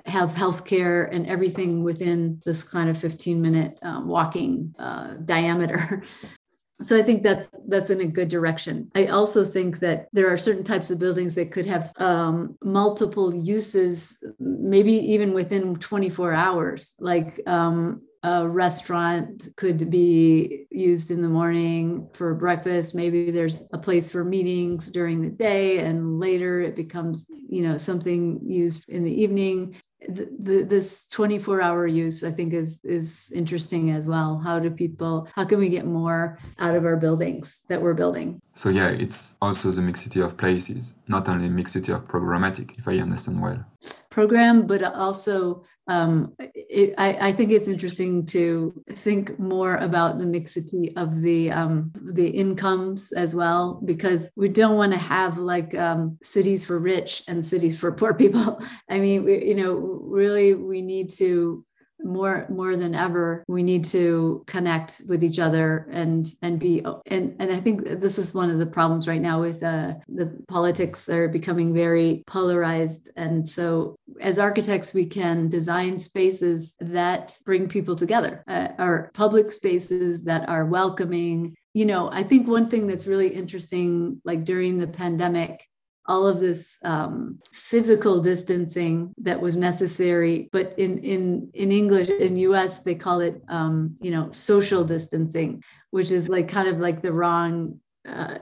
have 0.05 0.31
healthcare, 0.31 1.09
and 1.12 1.27
everything 1.27 1.83
within 1.83 2.41
this 2.45 2.63
kind 2.63 2.89
of 2.89 2.97
15 2.97 3.41
minute 3.41 3.79
um, 3.81 4.07
walking 4.07 4.73
uh, 4.79 5.15
diameter. 5.25 6.03
So 6.83 6.97
I 6.97 7.01
think 7.01 7.23
that 7.23 7.47
that's 7.67 7.89
in 7.89 8.01
a 8.01 8.05
good 8.05 8.29
direction. 8.29 8.91
I 8.93 9.07
also 9.07 9.45
think 9.45 9.79
that 9.79 10.07
there 10.11 10.31
are 10.31 10.37
certain 10.37 10.63
types 10.63 10.91
of 10.91 10.99
buildings 10.99 11.35
that 11.35 11.51
could 11.51 11.65
have 11.65 11.91
um, 11.97 12.57
multiple 12.63 13.33
uses, 13.33 14.23
maybe 14.39 14.93
even 14.93 15.33
within 15.33 15.75
24 15.75 16.33
hours, 16.33 16.95
like 16.99 17.41
um, 17.47 18.01
a 18.23 18.47
restaurant 18.47 19.49
could 19.57 19.89
be 19.89 20.65
used 20.71 21.11
in 21.11 21.21
the 21.21 21.27
morning 21.27 22.09
for 22.13 22.33
breakfast. 22.33 22.95
Maybe 22.95 23.31
there's 23.31 23.67
a 23.73 23.77
place 23.77 24.09
for 24.09 24.23
meetings 24.23 24.89
during 24.91 25.21
the 25.21 25.29
day 25.29 25.79
and 25.79 26.19
later 26.19 26.61
it 26.61 26.75
becomes 26.75 27.27
you 27.29 27.67
know 27.67 27.77
something 27.77 28.39
used 28.43 28.89
in 28.89 29.03
the 29.03 29.21
evening 29.21 29.75
this 30.10 31.07
24 31.07 31.62
hour 31.62 31.88
use 31.88 32.24
i 32.24 32.31
think 32.31 32.53
is 32.53 32.81
is 32.83 33.31
interesting 33.36 33.91
as 33.91 34.07
well. 34.07 34.39
How 34.39 34.60
do 34.60 34.69
people 34.69 35.27
how 35.36 35.45
can 35.45 35.60
we 35.60 35.69
get 35.69 35.86
more 35.86 36.38
out 36.60 36.75
of 36.75 36.86
our 36.86 36.98
buildings 36.98 37.65
that 37.69 37.81
we're 37.81 37.93
building? 37.93 38.41
So 38.53 38.69
yeah 38.69 38.89
it's 38.89 39.38
also 39.41 39.72
the 39.72 39.81
mixity 39.81 40.19
of 40.22 40.38
places 40.38 40.98
not 41.07 41.27
only 41.29 41.50
mixity 41.50 41.91
of 41.91 42.07
programmatic 42.07 42.77
if 42.77 42.88
i 42.88 42.98
understand 43.00 43.41
well. 43.41 43.65
Program 44.10 44.67
but 44.67 44.83
also 44.83 45.63
um, 45.87 46.33
it, 46.39 46.93
I, 46.97 47.29
I, 47.29 47.31
think 47.33 47.51
it's 47.51 47.67
interesting 47.67 48.25
to 48.27 48.73
think 48.91 49.37
more 49.37 49.75
about 49.75 50.17
the 50.17 50.25
mixity 50.25 50.95
of 50.95 51.21
the 51.21 51.51
um, 51.51 51.91
the 51.95 52.27
incomes 52.27 53.11
as 53.11 53.35
well, 53.35 53.81
because 53.83 54.31
we 54.37 54.47
don't 54.47 54.77
want 54.77 54.93
to 54.93 54.97
have 54.97 55.37
like 55.37 55.75
um, 55.75 56.17
cities 56.23 56.63
for 56.63 56.79
rich 56.79 57.23
and 57.27 57.45
cities 57.45 57.77
for 57.77 57.91
poor 57.91 58.13
people. 58.13 58.61
I 58.89 58.99
mean, 58.99 59.25
we, 59.25 59.45
you 59.45 59.55
know, 59.55 59.73
really, 59.73 60.53
we 60.53 60.81
need 60.81 61.09
to 61.17 61.65
more 62.03 62.45
more 62.50 62.75
than 62.75 62.93
ever 62.93 63.43
we 63.48 63.63
need 63.63 63.83
to 63.83 64.43
connect 64.48 65.01
with 65.07 65.24
each 65.24 65.39
other 65.39 65.88
and 65.91 66.27
and 66.41 66.60
be 66.60 66.83
and 67.07 67.36
and 67.39 67.51
i 67.51 67.60
think 67.60 67.83
this 67.83 68.17
is 68.17 68.33
one 68.33 68.50
of 68.50 68.60
the 68.60 68.65
problems 68.65 69.07
right 69.07 69.22
now 69.22 69.41
with 69.41 69.63
uh, 69.63 69.93
the 70.10 70.31
politics 70.48 71.10
are 71.10 71.27
becoming 71.27 71.74
very 71.74 72.24
polarized. 72.27 73.10
And 73.15 73.48
so 73.48 73.95
as 74.22 74.39
architects 74.39 74.93
we 74.93 75.05
can 75.05 75.50
design 75.50 76.00
spaces 76.00 76.75
that 76.79 77.38
bring 77.45 77.67
people 77.67 77.95
together 77.95 78.43
uh, 78.48 78.69
or 78.79 79.12
public 79.13 79.51
spaces 79.51 80.24
that 80.24 80.48
are 80.48 80.65
welcoming. 80.65 81.55
You 81.75 81.88
know 81.88 82.07
i 82.12 82.22
think 82.22 82.48
one 82.48 82.69
thing 82.69 82.86
that's 82.86 83.07
really 83.07 83.29
interesting 83.29 84.22
like 84.24 84.43
during 84.45 84.77
the 84.77 84.86
pandemic 84.86 85.67
all 86.05 86.27
of 86.27 86.39
this 86.39 86.79
um, 86.83 87.39
physical 87.51 88.22
distancing 88.22 89.13
that 89.17 89.39
was 89.39 89.57
necessary. 89.57 90.50
But 90.51 90.77
in 90.77 90.98
in 91.00 91.50
in 91.53 91.72
english 91.72 92.10
in 92.10 92.38
us 92.38 92.81
they 92.81 92.95
call 92.95 93.22
it 93.22 93.41
um, 93.48 93.95
you 94.01 94.12
know 94.12 94.31
social 94.31 94.83
distancing 94.83 95.63
which 95.91 96.10
is 96.10 96.27
like 96.27 96.48
kind 96.48 96.67
of 96.67 96.79
like 96.79 97.01
the 97.03 97.13
wrong 97.13 97.79
uh, 98.07 98.38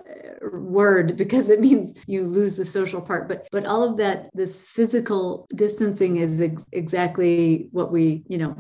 word 0.52 1.18
because 1.18 1.50
it 1.50 1.62
means 1.62 2.02
you 2.08 2.26
lose 2.26 2.58
the 2.58 2.66
social 2.66 3.02
part. 3.02 3.28
But 3.28 3.48
but 3.52 3.66
all 3.66 3.84
of 3.84 3.98
that 3.98 4.30
this 4.34 4.68
physical 4.68 5.48
distancing 5.56 6.18
is 6.18 6.42
ex- 6.42 6.68
exactly 6.72 7.68
what 7.72 7.92
we 7.92 8.24
you 8.28 8.38
know 8.38 8.56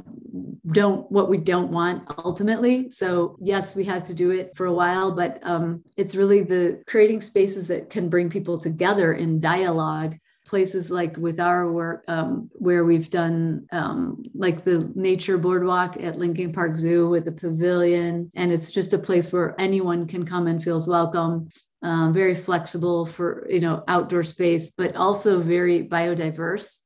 don't 0.67 1.11
what 1.11 1.29
we 1.29 1.37
don't 1.37 1.71
want 1.71 2.03
ultimately. 2.17 2.89
So 2.89 3.37
yes 3.41 3.75
we 3.75 3.83
had 3.83 4.05
to 4.05 4.13
do 4.13 4.31
it 4.31 4.55
for 4.55 4.65
a 4.65 4.73
while 4.73 5.11
but 5.15 5.39
um, 5.43 5.83
it's 5.97 6.15
really 6.15 6.43
the 6.43 6.83
creating 6.87 7.21
spaces 7.21 7.67
that 7.67 7.89
can 7.89 8.09
bring 8.09 8.29
people 8.29 8.57
together 8.57 9.13
in 9.13 9.39
dialogue 9.39 10.15
places 10.51 10.91
like 10.91 11.15
with 11.15 11.39
our 11.39 11.71
work 11.71 12.03
um, 12.09 12.49
where 12.55 12.83
we've 12.83 13.09
done 13.09 13.65
um, 13.71 14.21
like 14.35 14.65
the 14.65 14.91
nature 14.95 15.37
boardwalk 15.37 15.95
at 16.03 16.19
Lincoln 16.19 16.51
Park 16.51 16.77
Zoo 16.77 17.07
with 17.07 17.25
a 17.29 17.31
pavilion. 17.31 18.29
And 18.35 18.51
it's 18.51 18.69
just 18.69 18.93
a 18.93 18.99
place 18.99 19.31
where 19.31 19.55
anyone 19.57 20.05
can 20.07 20.25
come 20.25 20.47
and 20.47 20.61
feels 20.61 20.89
welcome. 20.89 21.47
Um, 21.83 22.13
very 22.13 22.35
flexible 22.35 23.05
for 23.05 23.47
you 23.49 23.61
know 23.61 23.83
outdoor 23.87 24.23
space, 24.23 24.71
but 24.71 24.95
also 24.95 25.41
very 25.41 25.87
biodiverse 25.87 26.81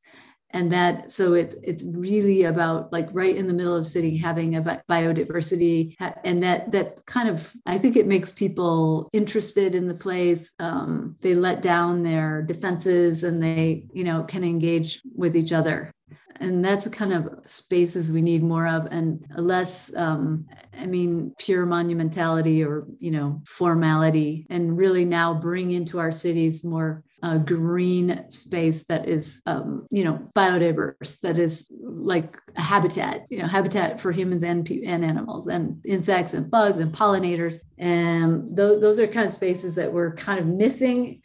and 0.51 0.71
that 0.71 1.11
so 1.11 1.33
it's 1.33 1.55
it's 1.63 1.83
really 1.95 2.43
about 2.43 2.91
like 2.91 3.07
right 3.11 3.35
in 3.35 3.47
the 3.47 3.53
middle 3.53 3.75
of 3.75 3.85
city 3.85 4.15
having 4.17 4.55
a 4.55 4.61
biodiversity 4.89 5.95
and 6.23 6.41
that 6.41 6.71
that 6.71 7.05
kind 7.05 7.27
of 7.27 7.53
i 7.65 7.77
think 7.77 7.95
it 7.95 8.07
makes 8.07 8.31
people 8.31 9.09
interested 9.13 9.75
in 9.75 9.87
the 9.87 9.95
place. 9.95 10.53
Um, 10.59 11.15
they 11.21 11.33
let 11.35 11.61
down 11.61 12.01
their 12.01 12.41
defenses 12.41 13.23
and 13.23 13.41
they 13.41 13.87
you 13.93 14.03
know 14.03 14.23
can 14.23 14.43
engage 14.43 15.01
with 15.15 15.35
each 15.35 15.51
other. 15.51 15.91
And 16.37 16.65
that's 16.65 16.83
the 16.83 16.89
kind 16.89 17.13
of 17.13 17.29
spaces 17.47 18.11
we 18.11 18.21
need 18.21 18.43
more 18.43 18.67
of 18.67 18.87
and 18.91 19.25
less 19.37 19.95
um, 19.95 20.45
i 20.77 20.85
mean 20.85 21.33
pure 21.37 21.65
monumentality 21.65 22.65
or 22.65 22.85
you 22.99 23.11
know 23.11 23.41
formality 23.45 24.45
and 24.49 24.77
really 24.77 25.05
now 25.05 25.33
bring 25.33 25.71
into 25.71 25.97
our 25.97 26.11
cities 26.11 26.65
more 26.65 27.04
a 27.25 27.39
green 27.39 28.29
space 28.29 28.83
that 28.85 29.09
is, 29.09 29.41
um, 29.47 29.87
you 29.89 30.03
know, 30.03 30.29
biodiverse, 30.35 31.19
that 31.21 31.39
is 31.39 31.67
like 31.81 32.37
a 32.55 32.61
habitat, 32.61 33.25
you 33.31 33.39
know, 33.39 33.47
habitat 33.47 33.99
for 33.99 34.11
humans 34.11 34.43
and, 34.43 34.69
and 34.69 35.03
animals 35.03 35.47
and 35.47 35.83
insects 35.85 36.35
and 36.35 36.51
bugs 36.51 36.79
and 36.79 36.93
pollinators. 36.93 37.57
And 37.79 38.55
those, 38.55 38.79
those 38.79 38.99
are 38.99 39.07
kind 39.07 39.25
of 39.25 39.33
spaces 39.33 39.73
that 39.75 39.91
we're 39.91 40.13
kind 40.13 40.39
of 40.39 40.45
missing 40.45 41.21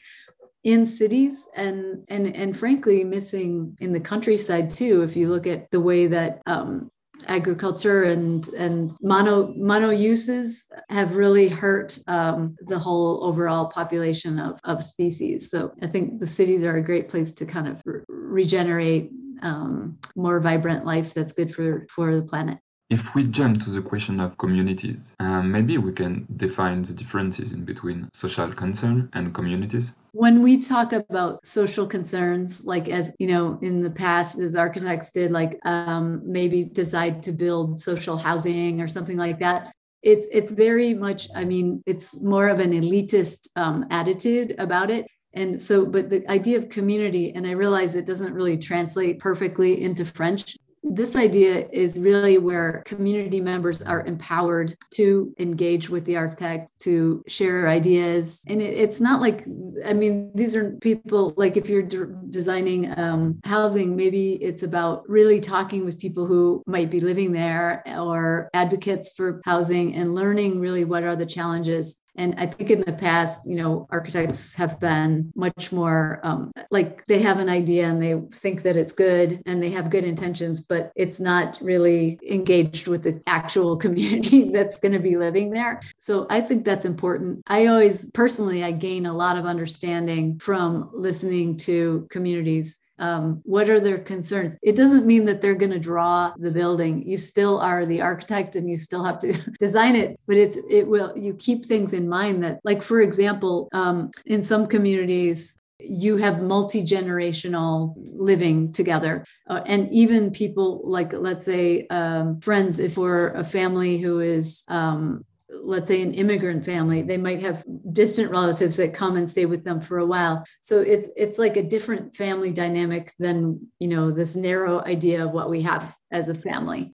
in 0.64 0.84
cities 0.84 1.48
and 1.56 2.04
and 2.08 2.36
and 2.36 2.54
frankly 2.54 3.02
missing 3.02 3.74
in 3.80 3.94
the 3.94 4.00
countryside 4.00 4.68
too 4.68 5.00
if 5.00 5.16
you 5.16 5.26
look 5.26 5.46
at 5.46 5.70
the 5.70 5.80
way 5.80 6.06
that 6.06 6.42
um, 6.44 6.90
agriculture 7.26 8.04
and 8.04 8.48
and 8.50 8.96
mono 9.02 9.52
mono 9.56 9.90
uses 9.90 10.70
have 10.88 11.16
really 11.16 11.48
hurt 11.48 11.98
um, 12.06 12.56
the 12.66 12.78
whole 12.78 13.24
overall 13.24 13.66
population 13.66 14.38
of, 14.38 14.58
of 14.64 14.82
species. 14.84 15.50
So 15.50 15.72
I 15.82 15.86
think 15.86 16.20
the 16.20 16.26
cities 16.26 16.64
are 16.64 16.76
a 16.76 16.82
great 16.82 17.08
place 17.08 17.32
to 17.32 17.46
kind 17.46 17.68
of 17.68 17.82
re- 17.84 18.02
regenerate 18.08 19.10
um, 19.42 19.98
more 20.16 20.40
vibrant 20.40 20.84
life 20.84 21.14
that's 21.14 21.32
good 21.32 21.54
for 21.54 21.86
for 21.90 22.14
the 22.14 22.22
planet. 22.22 22.58
If 22.90 23.14
we 23.14 23.22
jump 23.22 23.60
to 23.62 23.70
the 23.70 23.82
question 23.82 24.20
of 24.20 24.36
communities, 24.36 25.14
um, 25.20 25.52
maybe 25.52 25.78
we 25.78 25.92
can 25.92 26.26
define 26.36 26.82
the 26.82 26.92
differences 26.92 27.52
in 27.52 27.64
between 27.64 28.08
social 28.12 28.50
concern 28.50 29.08
and 29.12 29.32
communities. 29.32 29.94
When 30.10 30.42
we 30.42 30.58
talk 30.58 30.92
about 30.92 31.46
social 31.46 31.86
concerns, 31.86 32.66
like 32.66 32.88
as 32.88 33.14
you 33.20 33.28
know, 33.28 33.60
in 33.62 33.80
the 33.80 33.90
past, 33.90 34.40
as 34.40 34.56
architects 34.56 35.12
did, 35.12 35.30
like 35.30 35.60
um, 35.64 36.20
maybe 36.24 36.64
decide 36.64 37.22
to 37.22 37.32
build 37.32 37.78
social 37.78 38.18
housing 38.18 38.80
or 38.80 38.88
something 38.88 39.16
like 39.16 39.38
that, 39.38 39.70
it's 40.02 40.26
it's 40.32 40.50
very 40.50 40.92
much. 40.92 41.28
I 41.32 41.44
mean, 41.44 41.84
it's 41.86 42.20
more 42.20 42.48
of 42.48 42.58
an 42.58 42.72
elitist 42.72 43.50
um, 43.54 43.86
attitude 43.90 44.56
about 44.58 44.90
it. 44.90 45.06
And 45.32 45.62
so, 45.62 45.86
but 45.86 46.10
the 46.10 46.28
idea 46.28 46.58
of 46.58 46.68
community, 46.70 47.32
and 47.36 47.46
I 47.46 47.52
realize 47.52 47.94
it 47.94 48.04
doesn't 48.04 48.34
really 48.34 48.58
translate 48.58 49.20
perfectly 49.20 49.80
into 49.80 50.04
French, 50.04 50.56
this 50.90 51.14
idea 51.14 51.68
is 51.72 52.00
really 52.00 52.38
where 52.38 52.82
community 52.84 53.40
members 53.40 53.80
are 53.80 54.04
empowered 54.04 54.76
to 54.94 55.32
engage 55.38 55.88
with 55.88 56.04
the 56.04 56.16
architect, 56.16 56.70
to 56.80 57.22
share 57.28 57.68
ideas. 57.68 58.42
And 58.48 58.60
it, 58.60 58.74
it's 58.74 59.00
not 59.00 59.20
like, 59.20 59.44
I 59.86 59.92
mean, 59.92 60.32
these 60.34 60.56
are 60.56 60.72
people 60.80 61.32
like 61.36 61.56
if 61.56 61.68
you're 61.68 61.82
de- 61.82 62.12
designing 62.30 62.98
um, 62.98 63.40
housing, 63.44 63.94
maybe 63.94 64.32
it's 64.42 64.64
about 64.64 65.08
really 65.08 65.38
talking 65.38 65.84
with 65.84 66.00
people 66.00 66.26
who 66.26 66.62
might 66.66 66.90
be 66.90 67.00
living 67.00 67.30
there 67.30 67.84
or 67.86 68.50
advocates 68.52 69.12
for 69.12 69.40
housing 69.44 69.94
and 69.94 70.14
learning 70.14 70.58
really 70.58 70.84
what 70.84 71.04
are 71.04 71.16
the 71.16 71.26
challenges 71.26 72.00
and 72.16 72.34
I 72.38 72.46
think 72.46 72.70
in 72.70 72.80
the 72.80 72.92
past, 72.92 73.48
you 73.48 73.56
know, 73.56 73.86
architects 73.90 74.54
have 74.54 74.80
been 74.80 75.32
much 75.34 75.72
more 75.72 76.20
um, 76.22 76.52
like 76.70 77.06
they 77.06 77.20
have 77.20 77.38
an 77.38 77.48
idea 77.48 77.88
and 77.88 78.02
they 78.02 78.20
think 78.32 78.62
that 78.62 78.76
it's 78.76 78.92
good 78.92 79.42
and 79.46 79.62
they 79.62 79.70
have 79.70 79.90
good 79.90 80.04
intentions, 80.04 80.60
but 80.60 80.92
it's 80.96 81.20
not 81.20 81.58
really 81.60 82.18
engaged 82.28 82.88
with 82.88 83.02
the 83.02 83.20
actual 83.26 83.76
community 83.84 84.50
that's 84.50 84.78
going 84.78 84.92
to 84.92 84.98
be 84.98 85.16
living 85.16 85.50
there. 85.50 85.80
So 85.98 86.26
I 86.30 86.40
think 86.40 86.64
that's 86.64 86.84
important. 86.84 87.42
I 87.46 87.66
always 87.66 88.10
personally, 88.10 88.64
I 88.64 88.72
gain 88.72 89.06
a 89.06 89.14
lot 89.14 89.36
of 89.36 89.46
understanding 89.46 90.38
from 90.38 90.90
listening 90.92 91.56
to 91.58 92.06
communities 92.10 92.80
um, 93.00 93.40
what 93.44 93.68
are 93.68 93.80
their 93.80 93.98
concerns? 93.98 94.56
It 94.62 94.76
doesn't 94.76 95.06
mean 95.06 95.24
that 95.24 95.40
they're 95.40 95.54
going 95.56 95.72
to 95.72 95.78
draw 95.78 96.32
the 96.38 96.50
building. 96.50 97.08
You 97.08 97.16
still 97.16 97.58
are 97.58 97.84
the 97.84 98.00
architect 98.02 98.54
and 98.54 98.70
you 98.70 98.76
still 98.76 99.04
have 99.04 99.18
to 99.20 99.32
design 99.58 99.96
it 99.96 100.20
but 100.26 100.36
it's 100.36 100.58
it 100.68 100.86
will 100.86 101.16
you 101.18 101.34
keep 101.34 101.66
things 101.66 101.92
in 101.92 102.08
mind 102.08 102.44
that 102.44 102.60
like 102.64 102.82
for 102.82 103.00
example 103.00 103.68
um, 103.72 104.10
in 104.26 104.42
some 104.42 104.66
communities 104.66 105.58
you 105.82 106.18
have 106.18 106.42
multi-generational 106.42 107.94
living 107.96 108.70
together. 108.70 109.24
Uh, 109.48 109.62
and 109.64 109.90
even 109.90 110.30
people 110.30 110.82
like 110.84 111.12
let's 111.14 111.44
say 111.44 111.86
um, 111.88 112.38
friends 112.40 112.78
if 112.78 112.98
we're 112.98 113.28
a 113.28 113.42
family 113.42 113.98
who 113.98 114.20
is 114.20 114.62
um, 114.68 115.24
let's 115.62 115.88
say 115.88 116.02
an 116.02 116.14
immigrant 116.14 116.64
family 116.64 117.02
they 117.02 117.16
might 117.16 117.40
have 117.40 117.64
distant 117.92 118.30
relatives 118.30 118.76
that 118.76 118.94
come 118.94 119.16
and 119.16 119.28
stay 119.28 119.46
with 119.46 119.64
them 119.64 119.80
for 119.80 119.98
a 119.98 120.06
while. 120.06 120.44
So 120.60 120.80
it's 120.80 121.08
it's 121.16 121.38
like 121.38 121.56
a 121.56 121.62
different 121.62 122.16
family 122.16 122.52
dynamic 122.52 123.12
than 123.18 123.68
you 123.78 123.88
know 123.88 124.10
this 124.10 124.36
narrow 124.36 124.82
idea 124.84 125.24
of 125.24 125.32
what 125.32 125.50
we 125.50 125.62
have 125.62 125.94
as 126.10 126.28
a 126.28 126.34
family. 126.34 126.94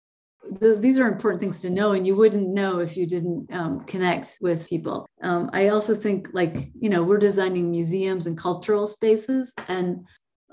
These 0.61 0.99
are 0.99 1.07
important 1.07 1.41
things 1.41 1.61
to 1.61 1.71
know 1.71 1.93
and 1.93 2.05
you 2.07 2.17
wouldn't 2.17 2.49
know 2.49 2.81
if 2.81 2.97
you 2.97 3.07
didn't 3.07 3.53
um, 3.55 3.85
connect 3.85 4.39
with 4.41 4.69
people. 4.69 5.07
Um, 5.23 5.51
i 5.53 5.69
also 5.69 5.95
think 5.95 6.29
like 6.33 6.71
you 6.79 6.91
know 6.91 7.03
we're 7.05 7.19
designing 7.19 7.71
museums 7.71 8.27
and 8.27 8.37
cultural 8.37 8.87
spaces 8.87 9.55
and 9.69 10.05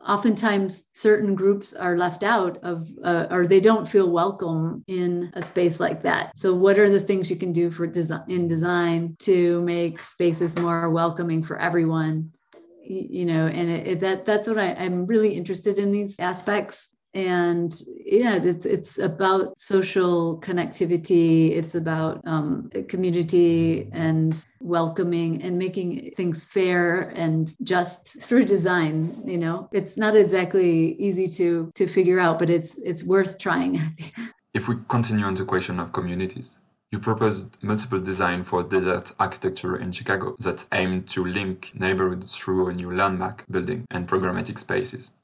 oftentimes 0.08 0.90
certain 0.94 1.36
groups 1.36 1.74
are 1.74 1.98
left 1.98 2.24
out 2.24 2.58
of 2.64 2.90
uh, 3.04 3.28
or 3.30 3.46
they 3.46 3.60
don't 3.60 3.88
feel 3.88 4.10
welcome 4.10 4.84
in 4.88 5.32
a 5.34 5.42
space 5.42 5.80
like 5.80 6.02
that. 6.04 6.32
So 6.36 6.54
what 6.54 6.80
are 6.80 6.90
the 6.90 7.00
things 7.00 7.30
you 7.30 7.38
can 7.38 7.54
do 7.54 7.70
for 7.70 7.88
design 7.88 8.24
in 8.28 8.48
design 8.48 9.16
to 9.20 9.62
make 9.62 10.02
spaces 10.02 10.58
more 10.58 10.90
welcoming 10.90 11.44
for 11.44 11.58
everyone? 11.60 12.32
You 12.82 13.26
know 13.26 13.46
and 13.46 13.70
it, 13.70 13.88
it, 13.88 14.00
that 14.00 14.26
that's 14.26 14.48
what 14.48 14.58
I, 14.58 14.74
i'm 14.74 15.06
really 15.06 15.34
interested 15.36 15.78
in 15.78 15.92
these 15.92 16.20
aspects 16.20 16.96
and 17.14 17.82
yeah 18.06 18.36
it's 18.36 18.66
it's 18.66 19.00
about 19.00 19.60
social 19.60 20.40
connectivity 20.42 21.52
it's 21.52 21.74
about 21.74 22.22
um, 22.26 22.70
community 22.88 23.90
and 23.94 24.46
welcoming 24.60 25.42
and 25.42 25.58
making 25.58 26.12
things 26.16 26.46
fair 26.46 27.12
and 27.16 27.56
just 27.64 28.22
through 28.22 28.44
design 28.44 29.20
you 29.26 29.38
know 29.38 29.68
it's 29.72 29.98
not 29.98 30.16
exactly 30.16 30.94
easy 31.00 31.28
to 31.28 31.72
to 31.74 31.88
figure 31.88 32.20
out 32.20 32.38
but 32.38 32.50
it's 32.50 32.78
it's 32.80 33.04
worth 33.04 33.40
trying 33.40 33.80
if 34.54 34.68
we 34.68 34.76
continue 34.88 35.26
on 35.26 35.34
the 35.34 35.46
question 35.46 35.80
of 35.80 35.92
communities 35.92 36.60
you 36.92 36.98
proposed 36.98 37.62
multiple 37.64 38.00
design 38.00 38.44
for 38.44 38.64
desert 38.64 39.12
architecture 39.20 39.78
in 39.78 39.92
Chicago 39.92 40.36
that 40.40 40.66
aim 40.74 41.04
to 41.04 41.24
link 41.24 41.72
neighborhoods 41.76 42.36
through 42.36 42.68
a 42.68 42.74
new 42.74 42.92
landmark 42.92 43.46
building 43.48 43.86
and 43.92 44.08
programmatic 44.08 44.58
spaces. 44.58 45.16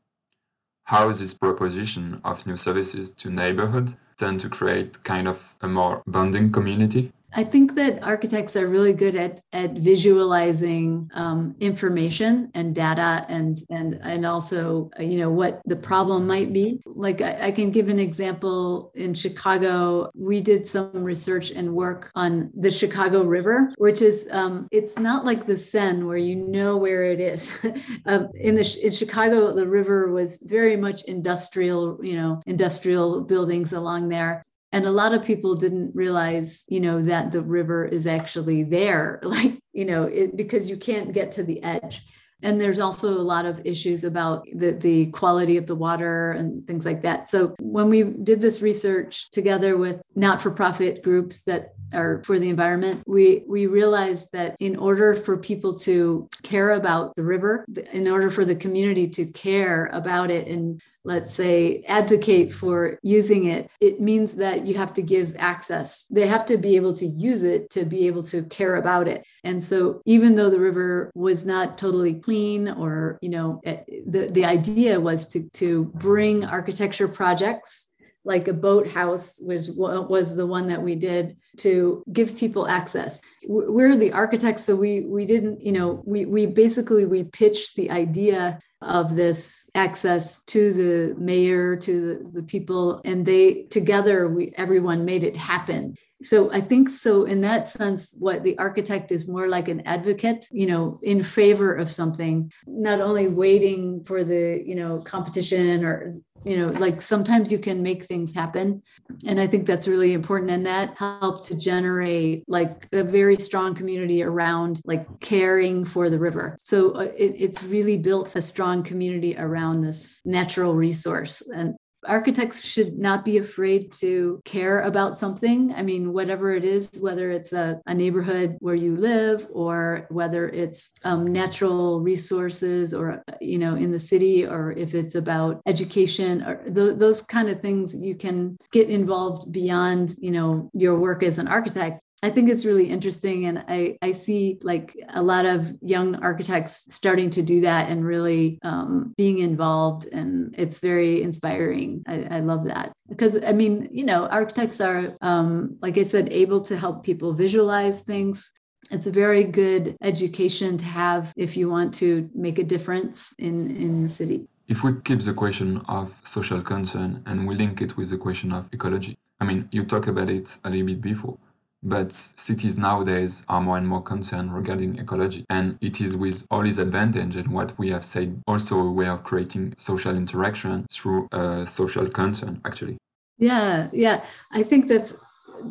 How 0.89 1.10
this 1.20 1.34
proposition 1.34 2.22
of 2.24 2.46
new 2.46 2.58
services 2.58 3.10
to 3.15 3.32
neighborhood 3.32 3.96
tend 4.18 4.39
to 4.42 4.50
create 4.50 5.04
kind 5.04 5.27
of 5.27 5.56
a 5.60 5.68
more 5.68 6.04
bonding 6.06 6.51
community? 6.51 7.12
I 7.38 7.44
think 7.44 7.75
that 7.75 8.01
architects 8.01 8.56
are 8.56 8.68
really 8.68 8.94
good 8.94 9.15
at 9.15 9.42
at 9.51 9.72
visualizing 9.72 11.10
um, 11.13 11.54
information 11.60 12.50
and 12.54 12.74
data 12.74 13.25
and 13.27 13.58
and 13.70 14.00
and 14.04 14.25
also 14.25 14.89
you 14.98 15.20
know 15.20 15.30
what 15.30 15.62
the 15.65 15.75
problem 15.75 16.25
might 16.25 16.54
be. 16.54 16.80
Like 16.86 17.20
I, 17.20 17.48
I, 17.48 17.51
can 17.51 17.72
give 17.72 17.89
an 17.89 18.00
example 18.00 18.94
in 18.96 19.13
Chicago. 19.13 20.10
We 20.15 20.39
did 20.39 20.65
some 20.65 21.04
research 21.04 21.51
and 21.51 21.74
work 21.74 22.10
on 22.15 22.51
the 22.56 22.72
Chicago 22.72 23.24
River, 23.24 23.74
which 23.77 24.01
is 24.01 24.30
um, 24.32 24.70
it's 24.72 24.98
not 24.98 25.25
like 25.25 25.46
the 25.46 25.58
Seine 25.58 26.06
where 26.06 26.18
you 26.18 26.38
know 26.38 26.77
where 26.77 27.04
it 27.04 27.20
is. 27.20 27.54
um, 28.06 28.30
in 28.36 28.56
the 28.56 28.80
in 28.82 28.94
Chicago, 28.94 29.54
the 29.54 29.68
river 29.68 30.10
was 30.10 30.42
very 30.48 30.77
much 30.77 31.04
industrial, 31.04 32.00
you 32.01 32.15
know, 32.15 32.42
industrial 32.46 33.22
buildings 33.22 33.74
along 33.74 34.08
there 34.08 34.42
and 34.75 34.86
a 34.86 34.91
lot 34.91 35.13
of 35.13 35.24
people 35.24 35.55
didn't 35.55 35.96
realize 35.96 36.65
you 36.67 36.82
know 36.82 37.01
that 37.01 37.32
the 37.32 37.41
river 37.41 37.86
is 37.86 38.05
actually 38.05 38.63
there 38.63 39.22
like 39.24 39.58
you 39.72 39.86
know 39.86 40.03
it, 40.03 40.36
because 40.36 40.70
you 40.70 40.77
can't 40.77 41.13
get 41.13 41.32
to 41.32 41.44
the 41.44 41.63
edge. 41.63 42.01
And 42.44 42.60
there's 42.60 42.79
also 42.79 43.08
a 43.08 43.29
lot 43.34 43.46
of 43.46 43.62
issues 43.63 44.03
about 44.03 44.46
the, 44.53 44.74
the 44.74 45.08
quality 45.08 45.55
of 45.55 45.67
the 45.67 45.74
water 45.74 46.34
and 46.34 46.67
things 46.67 46.86
like 46.86 47.01
that. 47.01 47.29
So 47.29 47.55
when 47.60 47.89
we 47.89 48.03
did 48.03 48.41
this 48.41 48.62
research 48.62 49.32
together 49.32 49.77
with 49.77 50.03
not-for-profit 50.15 51.01
groups 51.01 51.44
that 51.44 51.70
are 51.94 52.22
for 52.24 52.39
the 52.39 52.50
environment 52.50 53.04
we 53.06 53.44
we 53.48 53.68
realized 53.68 54.32
that 54.34 54.56
in 54.60 54.75
order 54.75 55.13
for 55.13 55.38
people 55.38 55.74
to 55.74 56.27
care 56.44 56.72
about 56.72 57.15
the 57.15 57.24
river 57.24 57.65
in 57.94 58.08
order 58.08 58.30
for 58.30 58.46
the 58.46 58.56
community 58.56 59.08
to 59.08 59.25
care 59.25 59.89
about 59.94 60.32
it 60.32 60.48
and 60.48 60.82
let's 61.04 61.36
say 61.36 61.84
advocate 61.88 62.51
for 62.51 62.98
using 63.04 63.46
it 63.46 63.70
it 63.80 64.01
means 64.01 64.36
that 64.36 64.65
you 64.65 64.74
have 64.75 64.94
to 64.94 65.01
give 65.01 65.36
access. 65.38 66.06
They 66.08 66.27
have 66.27 66.46
to 66.46 66.58
be 66.58 66.75
able 66.75 66.94
to 66.94 67.06
use 67.06 67.44
it 67.44 67.70
to 67.72 67.86
be 67.86 68.08
able 68.08 68.24
to 68.24 68.44
care 68.44 68.75
about 68.75 69.08
it. 69.08 69.25
And 69.44 69.63
so 69.63 70.01
even 70.06 70.36
though 70.36 70.50
the 70.50 70.60
river 70.60 71.12
was 71.15 71.46
not 71.46 71.77
totally 71.77 72.15
clean 72.15 72.70
or 72.70 73.18
you 73.22 73.30
know 73.30 73.62
eh, 73.65 73.77
the, 74.08 74.30
the 74.32 74.46
idea 74.46 75.00
was 75.00 75.27
to 75.30 75.50
to 75.62 75.86
bring 75.96 76.44
architecture 76.44 77.08
projects 77.08 77.89
like 78.25 78.48
a 78.48 78.53
boathouse 78.53 79.39
was 79.41 79.72
was 79.72 80.36
the 80.36 80.48
one 80.48 80.67
that 80.67 80.82
we 80.82 80.96
did 80.96 81.38
to 81.58 82.03
give 82.12 82.36
people 82.36 82.67
access. 82.67 83.22
We're 83.48 83.96
the 83.96 84.12
architects 84.12 84.65
so 84.65 84.75
we 84.75 85.05
we 85.05 85.25
didn't 85.25 85.62
you 85.62 85.72
know 85.72 86.03
we 86.05 86.25
we 86.25 86.48
basically 86.48 87.05
we 87.05 87.24
pitched 87.24 87.75
the 87.75 87.91
idea 87.91 88.60
of 88.82 89.15
this 89.15 89.70
access 89.74 90.44
to 90.44 90.74
the 90.74 91.15
mayor 91.20 91.75
to 91.75 92.01
the, 92.01 92.41
the 92.41 92.44
people 92.44 93.01
and 93.05 93.25
they 93.25 93.63
together 93.63 94.27
we 94.27 94.53
everyone 94.58 95.05
made 95.05 95.24
it 95.24 95.36
happen 95.36 95.96
so 96.25 96.51
i 96.51 96.60
think 96.60 96.89
so 96.89 97.25
in 97.25 97.41
that 97.41 97.67
sense 97.67 98.15
what 98.20 98.44
the 98.44 98.58
architect 98.58 99.12
is 99.12 99.27
more 99.27 99.48
like 99.48 99.67
an 99.67 99.82
advocate 99.86 100.46
you 100.51 100.65
know 100.65 101.00
in 101.03 101.24
favor 101.24 101.74
of 101.75 101.89
something 101.89 102.51
not 102.67 103.01
only 103.01 103.27
waiting 103.27 104.03
for 104.05 104.24
the 104.24 104.62
you 104.65 104.75
know 104.75 105.00
competition 105.00 105.84
or 105.84 106.12
you 106.46 106.55
know 106.58 106.67
like 106.79 107.01
sometimes 107.01 107.51
you 107.51 107.58
can 107.58 107.82
make 107.82 108.05
things 108.05 108.34
happen. 108.34 108.82
And 109.25 109.39
i 109.39 109.48
think 109.48 109.65
that's 109.65 109.88
really 109.88 110.13
important. 110.13 110.51
And 110.51 110.65
that 110.65 110.98
helped 110.98 111.48
to 111.48 111.58
generate 111.58 112.44
like 112.48 112.88
a 112.94 113.03
very 113.03 113.36
strong 113.38 113.75
community 113.75 114.22
around 114.24 114.82
like 114.86 115.05
caring 115.19 115.84
for 115.84 116.10
the 116.10 116.19
river. 116.19 116.56
So 116.60 116.91
uh, 116.91 117.12
it, 117.17 117.36
it's 117.38 117.63
really 117.63 117.97
built 117.97 118.36
a 118.36 118.41
strong 118.41 118.84
community 118.84 119.36
around 119.38 119.82
this 119.82 120.21
natural 120.26 120.76
resource. 120.76 121.41
And 121.41 121.76
architects 122.08 122.63
should 122.63 122.98
not 122.98 123.26
be 123.26 123.38
afraid 123.38 123.91
to 123.94 124.41
care 124.46 124.82
about 124.82 125.18
something. 125.18 125.74
I 125.74 125.82
mean, 125.82 126.13
whatever 126.13 126.54
it 126.54 126.63
is, 126.63 126.89
whether 127.02 127.32
it's 127.32 127.54
a, 127.54 127.82
a 127.86 127.94
neighborhood 127.94 128.58
where 128.60 128.76
you 128.76 128.96
live 128.96 129.48
or 129.52 130.08
whether 130.10 130.50
it's 130.50 130.94
um, 131.04 131.28
natural 131.32 132.00
resources 132.00 132.94
or, 132.94 133.24
you 133.41 133.58
know, 133.58 133.76
in 133.76 133.91
the 133.91 134.00
city, 134.00 134.46
or 134.46 134.72
if 134.74 134.94
it's 134.94 135.15
about 135.15 135.62
education 135.65 136.44
or 136.44 136.63
th- 136.63 136.98
those 136.98 137.22
kind 137.22 137.50
of 137.50 137.62
things, 137.62 137.96
you 137.96 138.15
can 138.15 138.58
get 138.72 138.89
involved 138.89 139.52
beyond, 139.52 140.15
you 140.20 140.32
know, 140.32 140.70
your 140.74 140.98
work 140.98 141.24
as 141.24 141.39
an 141.39 141.48
architect 141.48 142.02
I 142.25 142.31
think 142.31 142.49
it's 142.49 142.65
really 142.65 142.89
interesting. 142.89 143.45
And 143.45 143.63
I, 143.67 143.99
I 144.01 144.11
see 144.11 144.57
like 144.63 144.97
a 145.09 145.21
lot 145.21 145.45
of 145.45 145.75
young 145.81 146.15
architects 146.15 146.88
starting 146.89 147.29
to 147.29 147.43
do 147.43 147.61
that 147.61 147.88
and 147.91 148.03
really 148.03 148.57
um, 148.63 149.13
being 149.15 149.38
involved. 149.39 150.07
And 150.11 150.55
it's 150.57 150.79
very 150.81 151.21
inspiring. 151.21 152.01
I, 152.07 152.15
I, 152.38 152.39
love 152.39 152.63
that. 152.65 152.93
Because, 153.07 153.38
I 153.43 153.51
mean, 153.51 153.89
you 153.91 154.05
know, 154.05 154.25
architects 154.25 154.81
are, 154.81 155.13
um, 155.21 155.77
like 155.83 155.99
I 155.99 156.03
said, 156.03 156.29
able 156.31 156.61
to 156.61 156.75
help 156.75 157.03
people 157.03 157.31
visualize 157.31 158.01
things. 158.01 158.51
It's 158.89 159.05
a 159.05 159.11
very 159.11 159.43
good 159.43 159.95
education 160.01 160.77
to 160.77 160.85
have 160.85 161.31
if 161.38 161.55
you 161.55 161.69
want 161.69 161.93
to 161.95 162.27
make 162.33 162.57
a 162.57 162.63
difference 162.63 163.35
in, 163.38 163.69
in 163.77 164.01
the 164.01 164.09
city. 164.09 164.47
If 164.67 164.83
we 164.83 164.93
keep 165.03 165.19
the 165.19 165.33
question 165.33 165.79
of 165.88 166.19
social 166.23 166.61
concern 166.61 167.21
and 167.27 167.47
we 167.47 167.53
link 167.53 167.81
it 167.81 167.95
with 167.97 168.09
the 168.09 168.17
question 168.17 168.51
of 168.51 168.67
ecology, 168.73 169.15
I 169.39 169.45
mean, 169.45 169.69
you 169.71 169.85
talk 169.85 170.07
about 170.07 170.29
it 170.29 170.57
a 170.63 170.71
little 170.71 170.88
bit 170.88 171.01
before 171.01 171.38
but 171.86 172.12
cities 172.12 172.78
nowadays 172.78 173.45
are 173.48 173.62
more 173.62 173.78
and 173.78 173.88
more 173.88 174.02
concerned 174.02 174.54
regarding 174.54 174.98
ecology. 174.98 175.45
And 175.50 175.78
it 175.82 176.02
is 176.02 176.17
with 176.17 176.48
all 176.50 176.65
its 176.65 176.80
advantage 176.80 177.36
and 177.36 177.50
what 177.50 177.78
we 177.78 177.91
have 177.91 178.04
said, 178.04 178.41
also 178.48 178.80
a 178.80 178.91
way 178.91 179.08
of 179.08 179.24
creating 179.24 179.76
social 179.78 180.17
interaction 180.17 180.88
through 180.91 181.28
a 181.32 181.65
social 181.67 182.08
concern, 182.08 182.60
actually. 182.65 182.98
Yeah, 183.38 183.89
yeah. 183.93 184.24
I 184.52 184.63
think 184.63 184.88
that's 184.88 185.15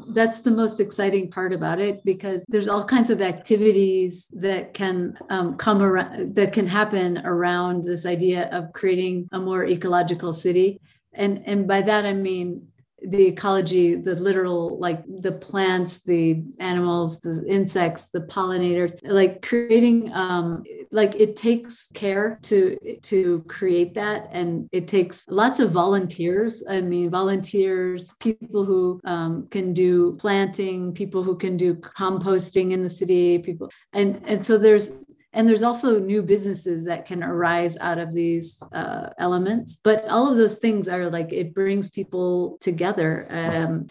that's 0.08 0.40
the 0.40 0.50
most 0.50 0.80
exciting 0.80 1.30
part 1.30 1.52
about 1.52 1.78
it 1.78 2.02
because 2.04 2.44
there's 2.48 2.68
all 2.68 2.84
kinds 2.84 3.10
of 3.10 3.20
activities 3.20 4.30
that 4.34 4.72
can 4.72 5.14
um, 5.28 5.56
come 5.56 5.82
around 5.82 6.34
that 6.34 6.52
can 6.52 6.66
happen 6.66 7.20
around 7.24 7.84
this 7.84 8.06
idea 8.06 8.48
of 8.50 8.72
creating 8.72 9.28
a 9.32 9.38
more 9.38 9.66
ecological 9.66 10.32
city 10.32 10.80
and 11.12 11.42
and 11.46 11.68
by 11.68 11.82
that 11.82 12.06
i 12.06 12.14
mean 12.14 12.66
the 13.06 13.26
ecology, 13.26 13.94
the 13.94 14.14
literal, 14.14 14.78
like 14.78 15.02
the 15.06 15.32
plants, 15.32 16.02
the 16.02 16.42
animals, 16.58 17.20
the 17.20 17.44
insects, 17.46 18.08
the 18.08 18.20
pollinators, 18.20 18.94
like 19.02 19.42
creating, 19.42 20.12
um, 20.12 20.64
like 20.90 21.14
it 21.16 21.36
takes 21.36 21.90
care 21.94 22.38
to 22.42 22.76
to 23.02 23.44
create 23.48 23.94
that, 23.94 24.28
and 24.32 24.68
it 24.72 24.88
takes 24.88 25.26
lots 25.28 25.60
of 25.60 25.70
volunteers. 25.70 26.62
I 26.68 26.80
mean, 26.80 27.10
volunteers, 27.10 28.14
people 28.20 28.64
who 28.64 29.00
um, 29.04 29.46
can 29.48 29.72
do 29.72 30.16
planting, 30.16 30.92
people 30.92 31.22
who 31.22 31.36
can 31.36 31.56
do 31.56 31.74
composting 31.74 32.72
in 32.72 32.82
the 32.82 32.88
city, 32.88 33.38
people, 33.38 33.70
and 33.92 34.20
and 34.26 34.44
so 34.44 34.58
there's 34.58 35.04
and 35.34 35.48
there's 35.48 35.62
also 35.62 35.98
new 35.98 36.22
businesses 36.22 36.84
that 36.84 37.06
can 37.06 37.22
arise 37.22 37.76
out 37.78 37.98
of 37.98 38.12
these 38.12 38.62
uh, 38.72 39.10
elements 39.18 39.80
but 39.82 40.04
all 40.08 40.30
of 40.30 40.36
those 40.36 40.56
things 40.56 40.88
are 40.88 41.10
like 41.10 41.32
it 41.32 41.54
brings 41.54 41.90
people 41.90 42.56
together 42.60 43.26
um, 43.30 43.86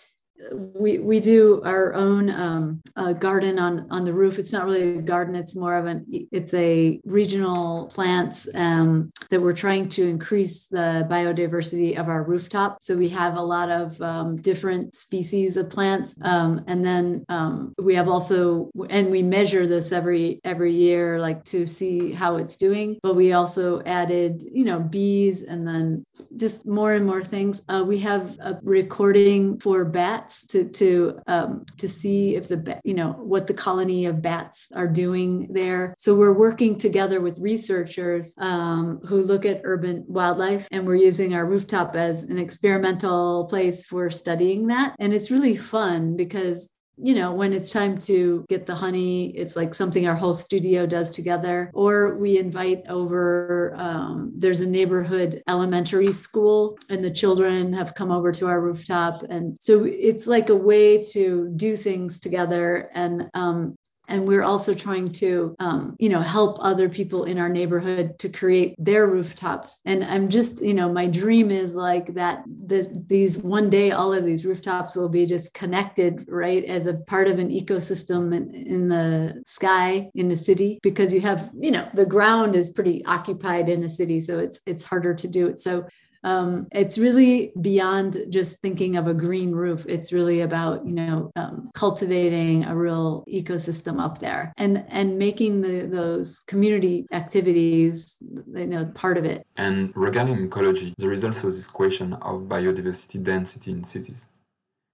we 0.52 1.00
we 1.00 1.19
do 1.19 1.62
our 1.63 1.93
own 1.93 2.30
um, 2.30 2.82
uh, 2.96 3.13
garden 3.13 3.60
on 3.60 3.88
on 3.89 4.06
the 4.06 4.13
roof. 4.13 4.39
It's 4.39 4.52
not 4.52 4.65
really 4.65 4.98
a 4.98 5.02
garden; 5.02 5.36
it's 5.36 5.56
more 5.56 5.78
of 5.78 5.86
an 5.86 6.06
it's 6.32 6.54
a 6.54 7.00
regional 7.06 7.88
plants 7.88 8.48
um, 8.56 9.10
that 9.30 9.41
we're 9.41 9.54
trying 9.54 9.89
to 9.89 10.08
increase 10.08 10.67
the 10.67 11.08
biodiversity 11.10 12.00
of 12.00 12.10
our 12.10 12.24
rooftop. 12.24 12.78
So 12.82 12.98
we 12.98 13.10
have 13.10 13.38
a 13.38 13.41
lot 13.41 13.69
of 13.69 14.02
um, 14.02 14.38
different 14.41 14.96
species 14.96 15.58
of 15.58 15.69
plants, 15.69 16.17
um, 16.22 16.63
and 16.67 16.84
then 16.84 17.26
um, 17.30 17.74
we 17.78 17.96
have 17.96 18.08
also 18.08 18.69
and 18.89 19.10
we 19.10 19.24
measure 19.24 19.67
this 19.67 19.91
every 19.91 20.41
every 20.43 20.74
year, 20.74 21.19
like 21.19 21.43
to 21.46 21.65
see 21.65 22.12
how 22.12 22.38
it's 22.38 22.58
doing. 22.58 23.00
But 23.02 23.15
we 23.15 23.34
also 23.34 23.82
added 23.84 24.43
you 24.52 24.65
know 24.65 24.80
bees, 24.80 25.43
and 25.43 25.67
then 25.67 26.06
just 26.36 26.65
more 26.65 26.93
and 26.93 27.06
more 27.06 27.24
things. 27.24 27.63
Uh, 27.69 27.84
we 27.86 28.00
have 28.00 28.38
a 28.39 28.60
recording 28.63 29.60
for 29.60 29.86
bats 29.86 30.33
bats 30.34 30.46
to 30.48 30.65
to 30.69 31.19
um, 31.28 31.65
to 31.78 31.88
see 31.88 32.36
if 32.36 32.48
the 32.48 32.80
you 32.84 32.93
know 32.93 33.13
what 33.13 33.48
the 33.48 33.54
colony 33.54 34.06
of 34.06 34.22
bats 34.22 34.72
are 34.76 34.88
doing 34.88 35.48
there. 35.52 35.93
So 35.98 36.15
we're 36.15 36.34
working 36.34 36.76
together 36.78 37.22
with 37.22 37.39
researchers 37.39 38.36
um, 38.39 39.00
who 39.08 39.22
look 39.22 39.46
at 39.46 39.62
urban 39.63 40.04
wildlife, 40.08 40.67
and 40.72 40.86
we're 40.86 40.96
using 40.96 41.34
our 41.34 41.46
rooftop 41.46 41.96
as 41.96 42.24
an 42.24 42.39
experimental 42.39 43.46
place 43.46 43.86
for 43.86 44.10
studying 44.10 44.67
that. 44.67 44.96
And 45.00 45.13
it's 45.13 45.32
really 45.32 45.58
fun 45.58 46.15
because 46.15 46.74
you 46.98 47.16
know, 47.16 47.32
when 47.34 47.54
it's 47.54 47.70
time 47.70 47.98
to 48.00 48.46
get 48.50 48.66
the 48.66 48.76
honey, 48.76 49.32
it's 49.32 49.56
like 49.56 49.74
something 49.74 50.08
our 50.08 50.16
whole 50.16 50.34
studio 50.34 50.86
does 50.86 51.12
together. 51.12 51.72
Or 51.74 52.16
we 52.18 52.38
invite 52.38 52.88
over, 52.88 53.74
um, 53.78 54.32
there's 54.36 54.62
a 54.62 54.68
neighborhood 54.68 55.42
elementary 55.48 56.12
school, 56.12 56.78
and 56.90 57.04
the 57.04 57.12
children 57.12 57.74
have 57.74 57.96
come 57.96 58.12
over 58.12 58.32
to 58.34 58.48
our 58.48 58.62
rooftop. 58.62 59.24
And 59.24 59.58
so 59.60 59.86
it's 59.86 60.28
like 60.28 60.50
a 60.50 60.56
way 60.56 61.02
to 61.14 61.52
do 61.56 61.76
things 61.76 62.20
together. 62.20 62.90
And 62.94 63.30
um, 63.34 63.76
and 64.08 64.28
we're 64.28 64.44
also 64.44 64.74
trying 64.74 65.12
to 65.12 65.56
um, 65.60 65.96
you 66.00 66.10
know 66.10 66.22
help 66.22 66.58
other 66.60 66.89
people 66.89 67.26
in 67.26 67.38
our 67.38 67.50
neighborhood 67.50 68.18
to 68.20 68.30
create 68.30 68.76
their 68.78 69.08
rooftops. 69.08 69.82
And 69.86 70.04
i'm 70.04 70.30
just 70.30 70.63
you 70.63 70.74
know 70.74 70.92
my 70.92 71.08
dream 71.08 71.52
is 71.52 71.76
like 71.76 72.13
that 72.13 72.44
this, 72.48 72.89
these 73.08 73.38
one 73.38 73.70
day 73.70 73.92
all 73.92 74.13
of 74.13 74.26
these 74.26 74.46
rooftops 74.46 74.96
will 74.96 75.10
be 75.10 75.26
just 75.26 75.54
connected 75.54 76.26
right 76.28 76.63
as 76.66 76.86
a 76.86 76.94
part 76.94 77.28
of 77.28 77.39
an 77.39 77.50
ecosystem 77.50 78.36
in, 78.36 78.54
in 78.54 78.88
the 78.88 79.42
sky 79.46 80.10
in 80.16 80.28
the 80.28 80.36
city 80.36 80.80
because 80.82 81.13
you 81.13 81.22
have 81.22 81.52
you 81.58 81.72
know 81.72 81.88
the 81.94 82.06
ground 82.06 82.56
is 82.56 82.70
pretty 82.70 83.04
occupied 83.06 83.70
in 83.70 83.84
a 83.84 83.89
city 83.89 84.20
so 84.20 84.39
it's 84.39 84.62
it's 84.66 84.84
harder 84.84 85.13
to 85.13 85.28
do 85.28 85.48
it. 85.48 85.60
So 85.60 85.86
um, 86.24 86.68
it's 86.72 86.98
really 86.98 87.52
beyond 87.60 88.26
just 88.30 88.62
thinking 88.62 88.96
of 88.96 89.08
a 89.08 89.14
green 89.14 89.52
roof. 89.52 89.86
It's 89.88 90.14
really 90.14 90.42
about 90.42 90.86
you 90.86 90.94
know 90.94 91.32
um, 91.36 91.70
cultivating 91.74 92.64
a 92.64 92.76
real 92.76 93.24
ecosystem 93.28 94.00
up 94.00 94.20
there 94.20 94.54
and 94.58 94.86
and 94.90 95.18
making 95.18 95.62
the, 95.62 95.88
those 95.88 96.40
community 96.42 97.06
activities 97.12 98.18
you 98.22 98.68
know 98.68 98.86
part 98.96 99.18
of 99.18 99.26
it. 99.26 99.46
And 99.58 99.92
regarding 99.96 100.44
ecology, 100.44 100.94
there 100.98 101.12
is 101.12 101.26
also 101.26 101.48
this 101.48 101.70
question 101.70 102.14
of 102.14 102.44
biodiversity 102.44 103.22
density 103.24 103.72
in 103.72 103.84
cities. 103.84 104.30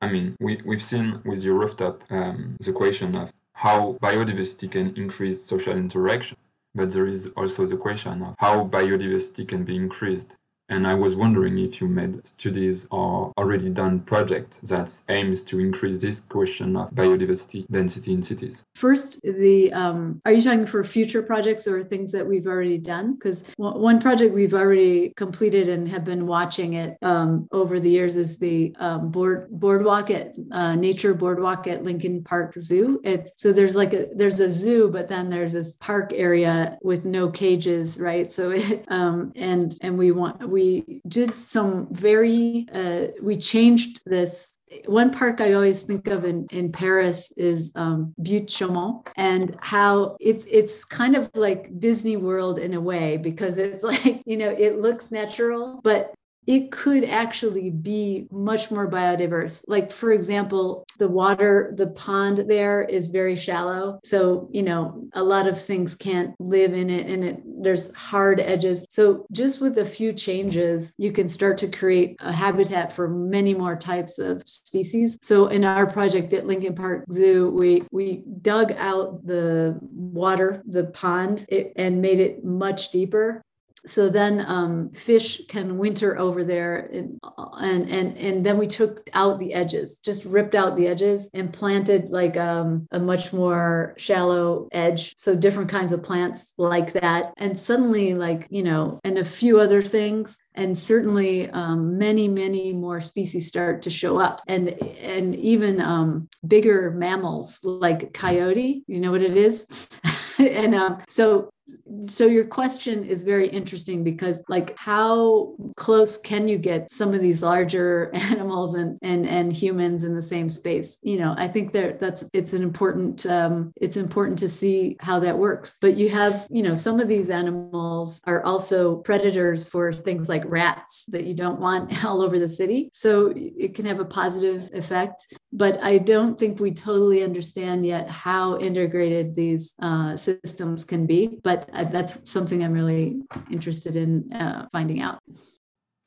I 0.01 0.09
mean, 0.09 0.35
we, 0.39 0.61
we've 0.65 0.81
seen 0.81 1.21
with 1.25 1.43
your 1.43 1.55
rooftop 1.55 2.03
um, 2.09 2.55
the 2.61 2.71
question 2.71 3.15
of 3.15 3.33
how 3.55 3.97
biodiversity 4.01 4.71
can 4.71 4.95
increase 4.95 5.43
social 5.43 5.75
interaction, 5.75 6.37
but 6.73 6.93
there 6.93 7.05
is 7.05 7.27
also 7.35 7.65
the 7.65 7.75
question 7.75 8.23
of 8.23 8.35
how 8.39 8.63
biodiversity 8.65 9.45
can 9.45 9.65
be 9.65 9.75
increased 9.75 10.37
and 10.69 10.85
I 10.85 10.93
was 10.93 11.15
wondering 11.15 11.57
if 11.57 11.81
you 11.81 11.87
made 11.87 12.25
studies 12.25 12.87
or 12.91 13.33
already 13.37 13.69
done 13.69 14.01
projects 14.01 14.57
that 14.61 14.89
aims 15.09 15.43
to 15.45 15.59
increase 15.59 16.01
this 16.01 16.21
question 16.21 16.75
of 16.75 16.91
biodiversity 16.91 17.65
density 17.69 18.13
in 18.13 18.21
cities. 18.21 18.63
First, 18.75 19.19
the 19.23 19.73
um, 19.73 20.21
are 20.25 20.31
you 20.31 20.41
talking 20.41 20.67
for 20.67 20.83
future 20.83 21.23
projects 21.23 21.67
or 21.67 21.83
things 21.83 22.11
that 22.11 22.25
we've 22.25 22.47
already 22.47 22.77
done? 22.77 23.13
Because 23.13 23.43
one 23.57 23.99
project 23.99 24.33
we've 24.33 24.53
already 24.53 25.11
completed 25.15 25.69
and 25.69 25.87
have 25.89 26.05
been 26.05 26.27
watching 26.27 26.73
it 26.73 26.97
um, 27.01 27.47
over 27.51 27.79
the 27.79 27.89
years 27.89 28.15
is 28.15 28.37
the 28.37 28.75
um, 28.79 29.09
board 29.09 29.47
boardwalk 29.51 30.11
at 30.11 30.35
uh, 30.51 30.75
nature 30.75 31.13
boardwalk 31.13 31.67
at 31.67 31.83
Lincoln 31.83 32.23
Park 32.23 32.53
Zoo. 32.57 33.01
It's 33.03 33.33
so 33.37 33.51
there's 33.51 33.75
like 33.75 33.93
a 33.93 34.07
there's 34.13 34.39
a 34.39 34.51
zoo, 34.51 34.89
but 34.89 35.07
then 35.07 35.29
there's 35.29 35.53
this 35.53 35.77
park 35.77 36.11
area 36.13 36.77
with 36.81 37.05
no 37.05 37.29
cages, 37.29 37.99
right? 37.99 38.31
So 38.31 38.51
it 38.51 38.85
um, 38.89 39.33
and 39.35 39.75
and 39.81 39.97
we 39.97 40.11
want 40.11 40.47
we 40.47 40.58
we 40.59 41.01
did 41.07 41.37
some 41.37 41.87
very 41.91 42.67
uh, 42.73 43.07
we 43.21 43.37
changed 43.37 44.01
this. 44.05 44.59
One 44.85 45.11
park 45.11 45.41
I 45.41 45.53
always 45.53 45.83
think 45.83 46.07
of 46.07 46.25
in, 46.25 46.47
in 46.51 46.71
Paris 46.71 47.31
is 47.37 47.71
um, 47.75 48.13
Buttes 48.21 48.53
Chaumont 48.55 49.07
and 49.15 49.55
how 49.61 50.17
it's 50.19 50.45
it's 50.49 50.83
kind 50.83 51.15
of 51.15 51.29
like 51.33 51.79
Disney 51.79 52.17
World 52.17 52.59
in 52.59 52.73
a 52.73 52.81
way 52.81 53.17
because 53.17 53.57
it's 53.57 53.83
like 53.91 54.21
you 54.25 54.37
know 54.37 54.49
it 54.49 54.79
looks 54.79 55.11
natural 55.11 55.79
but 55.83 56.13
it 56.47 56.71
could 56.71 57.03
actually 57.03 57.69
be 57.69 58.27
much 58.31 58.71
more 58.71 58.89
biodiverse. 58.89 59.63
Like, 59.67 59.91
for 59.91 60.11
example, 60.11 60.85
the 60.97 61.07
water, 61.07 61.73
the 61.77 61.87
pond 61.87 62.45
there 62.47 62.81
is 62.83 63.09
very 63.09 63.35
shallow. 63.35 63.99
So, 64.03 64.49
you 64.51 64.63
know, 64.63 65.07
a 65.13 65.23
lot 65.23 65.47
of 65.47 65.61
things 65.61 65.95
can't 65.95 66.33
live 66.39 66.73
in 66.73 66.89
it 66.89 67.07
and 67.07 67.23
it 67.23 67.43
there's 67.61 67.93
hard 67.93 68.39
edges. 68.39 68.85
So, 68.89 69.25
just 69.31 69.61
with 69.61 69.77
a 69.77 69.85
few 69.85 70.13
changes, 70.13 70.95
you 70.97 71.11
can 71.11 71.29
start 71.29 71.57
to 71.59 71.67
create 71.67 72.15
a 72.19 72.31
habitat 72.31 72.93
for 72.93 73.07
many 73.07 73.53
more 73.53 73.75
types 73.75 74.17
of 74.17 74.41
species. 74.47 75.17
So, 75.21 75.47
in 75.47 75.63
our 75.63 75.85
project 75.85 76.33
at 76.33 76.47
Lincoln 76.47 76.75
Park 76.75 77.05
Zoo, 77.11 77.49
we 77.51 77.83
we 77.91 78.23
dug 78.41 78.71
out 78.77 79.25
the 79.25 79.77
water, 79.81 80.63
the 80.65 80.85
pond, 80.85 81.45
it, 81.49 81.73
and 81.75 82.01
made 82.01 82.19
it 82.19 82.43
much 82.43 82.91
deeper 82.91 83.43
so 83.85 84.09
then 84.09 84.45
um, 84.47 84.89
fish 84.91 85.41
can 85.47 85.77
winter 85.77 86.17
over 86.17 86.43
there 86.43 86.89
and, 86.93 87.19
and 87.59 87.89
and 87.89 88.17
and 88.17 88.45
then 88.45 88.57
we 88.57 88.67
took 88.67 89.09
out 89.13 89.39
the 89.39 89.53
edges 89.53 89.99
just 89.99 90.25
ripped 90.25 90.55
out 90.55 90.75
the 90.75 90.87
edges 90.87 91.29
and 91.33 91.53
planted 91.53 92.09
like 92.09 92.37
um, 92.37 92.87
a 92.91 92.99
much 92.99 93.33
more 93.33 93.93
shallow 93.97 94.67
edge. 94.71 95.13
So 95.17 95.35
different 95.35 95.69
kinds 95.69 95.91
of 95.91 96.03
plants 96.03 96.53
like 96.57 96.93
that. 96.93 97.33
And 97.37 97.57
suddenly 97.57 98.13
like 98.13 98.47
you 98.49 98.63
know 98.63 98.99
and 99.03 99.17
a 99.17 99.25
few 99.25 99.59
other 99.59 99.81
things. 99.81 100.39
And 100.55 100.77
certainly 100.77 101.49
um, 101.51 101.97
many 101.97 102.27
many 102.27 102.73
more 102.73 102.99
species 103.01 103.47
start 103.47 103.81
to 103.83 103.89
show 103.89 104.17
up. 104.19 104.41
And 104.47 104.69
and 105.01 105.35
even 105.35 105.79
um, 105.81 106.27
bigger 106.47 106.91
mammals 106.91 107.59
like 107.63 108.13
coyote 108.13 108.83
you 108.87 108.99
know 108.99 109.11
what 109.11 109.21
it 109.21 109.37
is? 109.37 109.89
And 110.39 110.73
um, 110.73 111.03
so 111.05 111.51
so 112.01 112.25
your 112.25 112.45
question 112.45 113.03
is 113.03 113.23
very 113.23 113.47
interesting 113.47 114.03
because 114.03 114.43
like 114.47 114.77
how 114.77 115.55
close 115.75 116.17
can 116.17 116.47
you 116.47 116.57
get 116.57 116.91
some 116.91 117.13
of 117.13 117.21
these 117.21 117.43
larger 117.43 118.11
animals 118.13 118.73
and 118.73 118.97
and 119.01 119.27
and 119.27 119.53
humans 119.53 120.03
in 120.03 120.15
the 120.15 120.21
same 120.21 120.49
space? 120.49 120.99
You 121.01 121.17
know 121.17 121.35
i 121.37 121.47
think 121.47 121.71
that 121.73 121.99
that's 121.99 122.23
it's 122.33 122.53
an 122.53 122.63
important 122.63 123.25
um, 123.25 123.73
it's 123.81 123.97
important 123.97 124.39
to 124.39 124.49
see 124.49 124.97
how 124.99 125.19
that 125.19 125.37
works. 125.37 125.77
But 125.79 125.97
you 125.97 126.09
have 126.09 126.47
you 126.49 126.63
know 126.63 126.75
some 126.75 126.99
of 126.99 127.07
these 127.07 127.29
animals 127.29 128.21
are 128.25 128.43
also 128.43 128.97
predators 128.97 129.67
for 129.67 129.91
things 129.93 130.29
like 130.29 130.43
rats 130.45 131.05
that 131.05 131.25
you 131.25 131.33
don't 131.33 131.59
want 131.59 132.03
all 132.05 132.21
over 132.21 132.39
the 132.39 132.47
city. 132.47 132.89
So 132.93 133.33
it 133.35 133.75
can 133.75 133.85
have 133.85 133.99
a 133.99 134.05
positive 134.05 134.69
effect. 134.73 135.33
But 135.51 135.79
i 135.83 135.97
don't 135.97 136.37
think 136.39 136.59
we 136.59 136.71
totally 136.71 137.23
understand 137.23 137.85
yet 137.85 138.09
how 138.09 138.59
integrated 138.59 139.33
these 139.33 139.75
uh, 139.81 140.15
systems 140.15 140.85
can 140.85 141.05
be. 141.05 141.39
But 141.43 141.58
but 141.71 141.91
that's 141.91 142.29
something 142.29 142.63
I'm 142.63 142.73
really 142.73 143.21
interested 143.49 143.95
in 143.95 144.31
uh, 144.33 144.67
finding 144.71 145.01
out. 145.01 145.19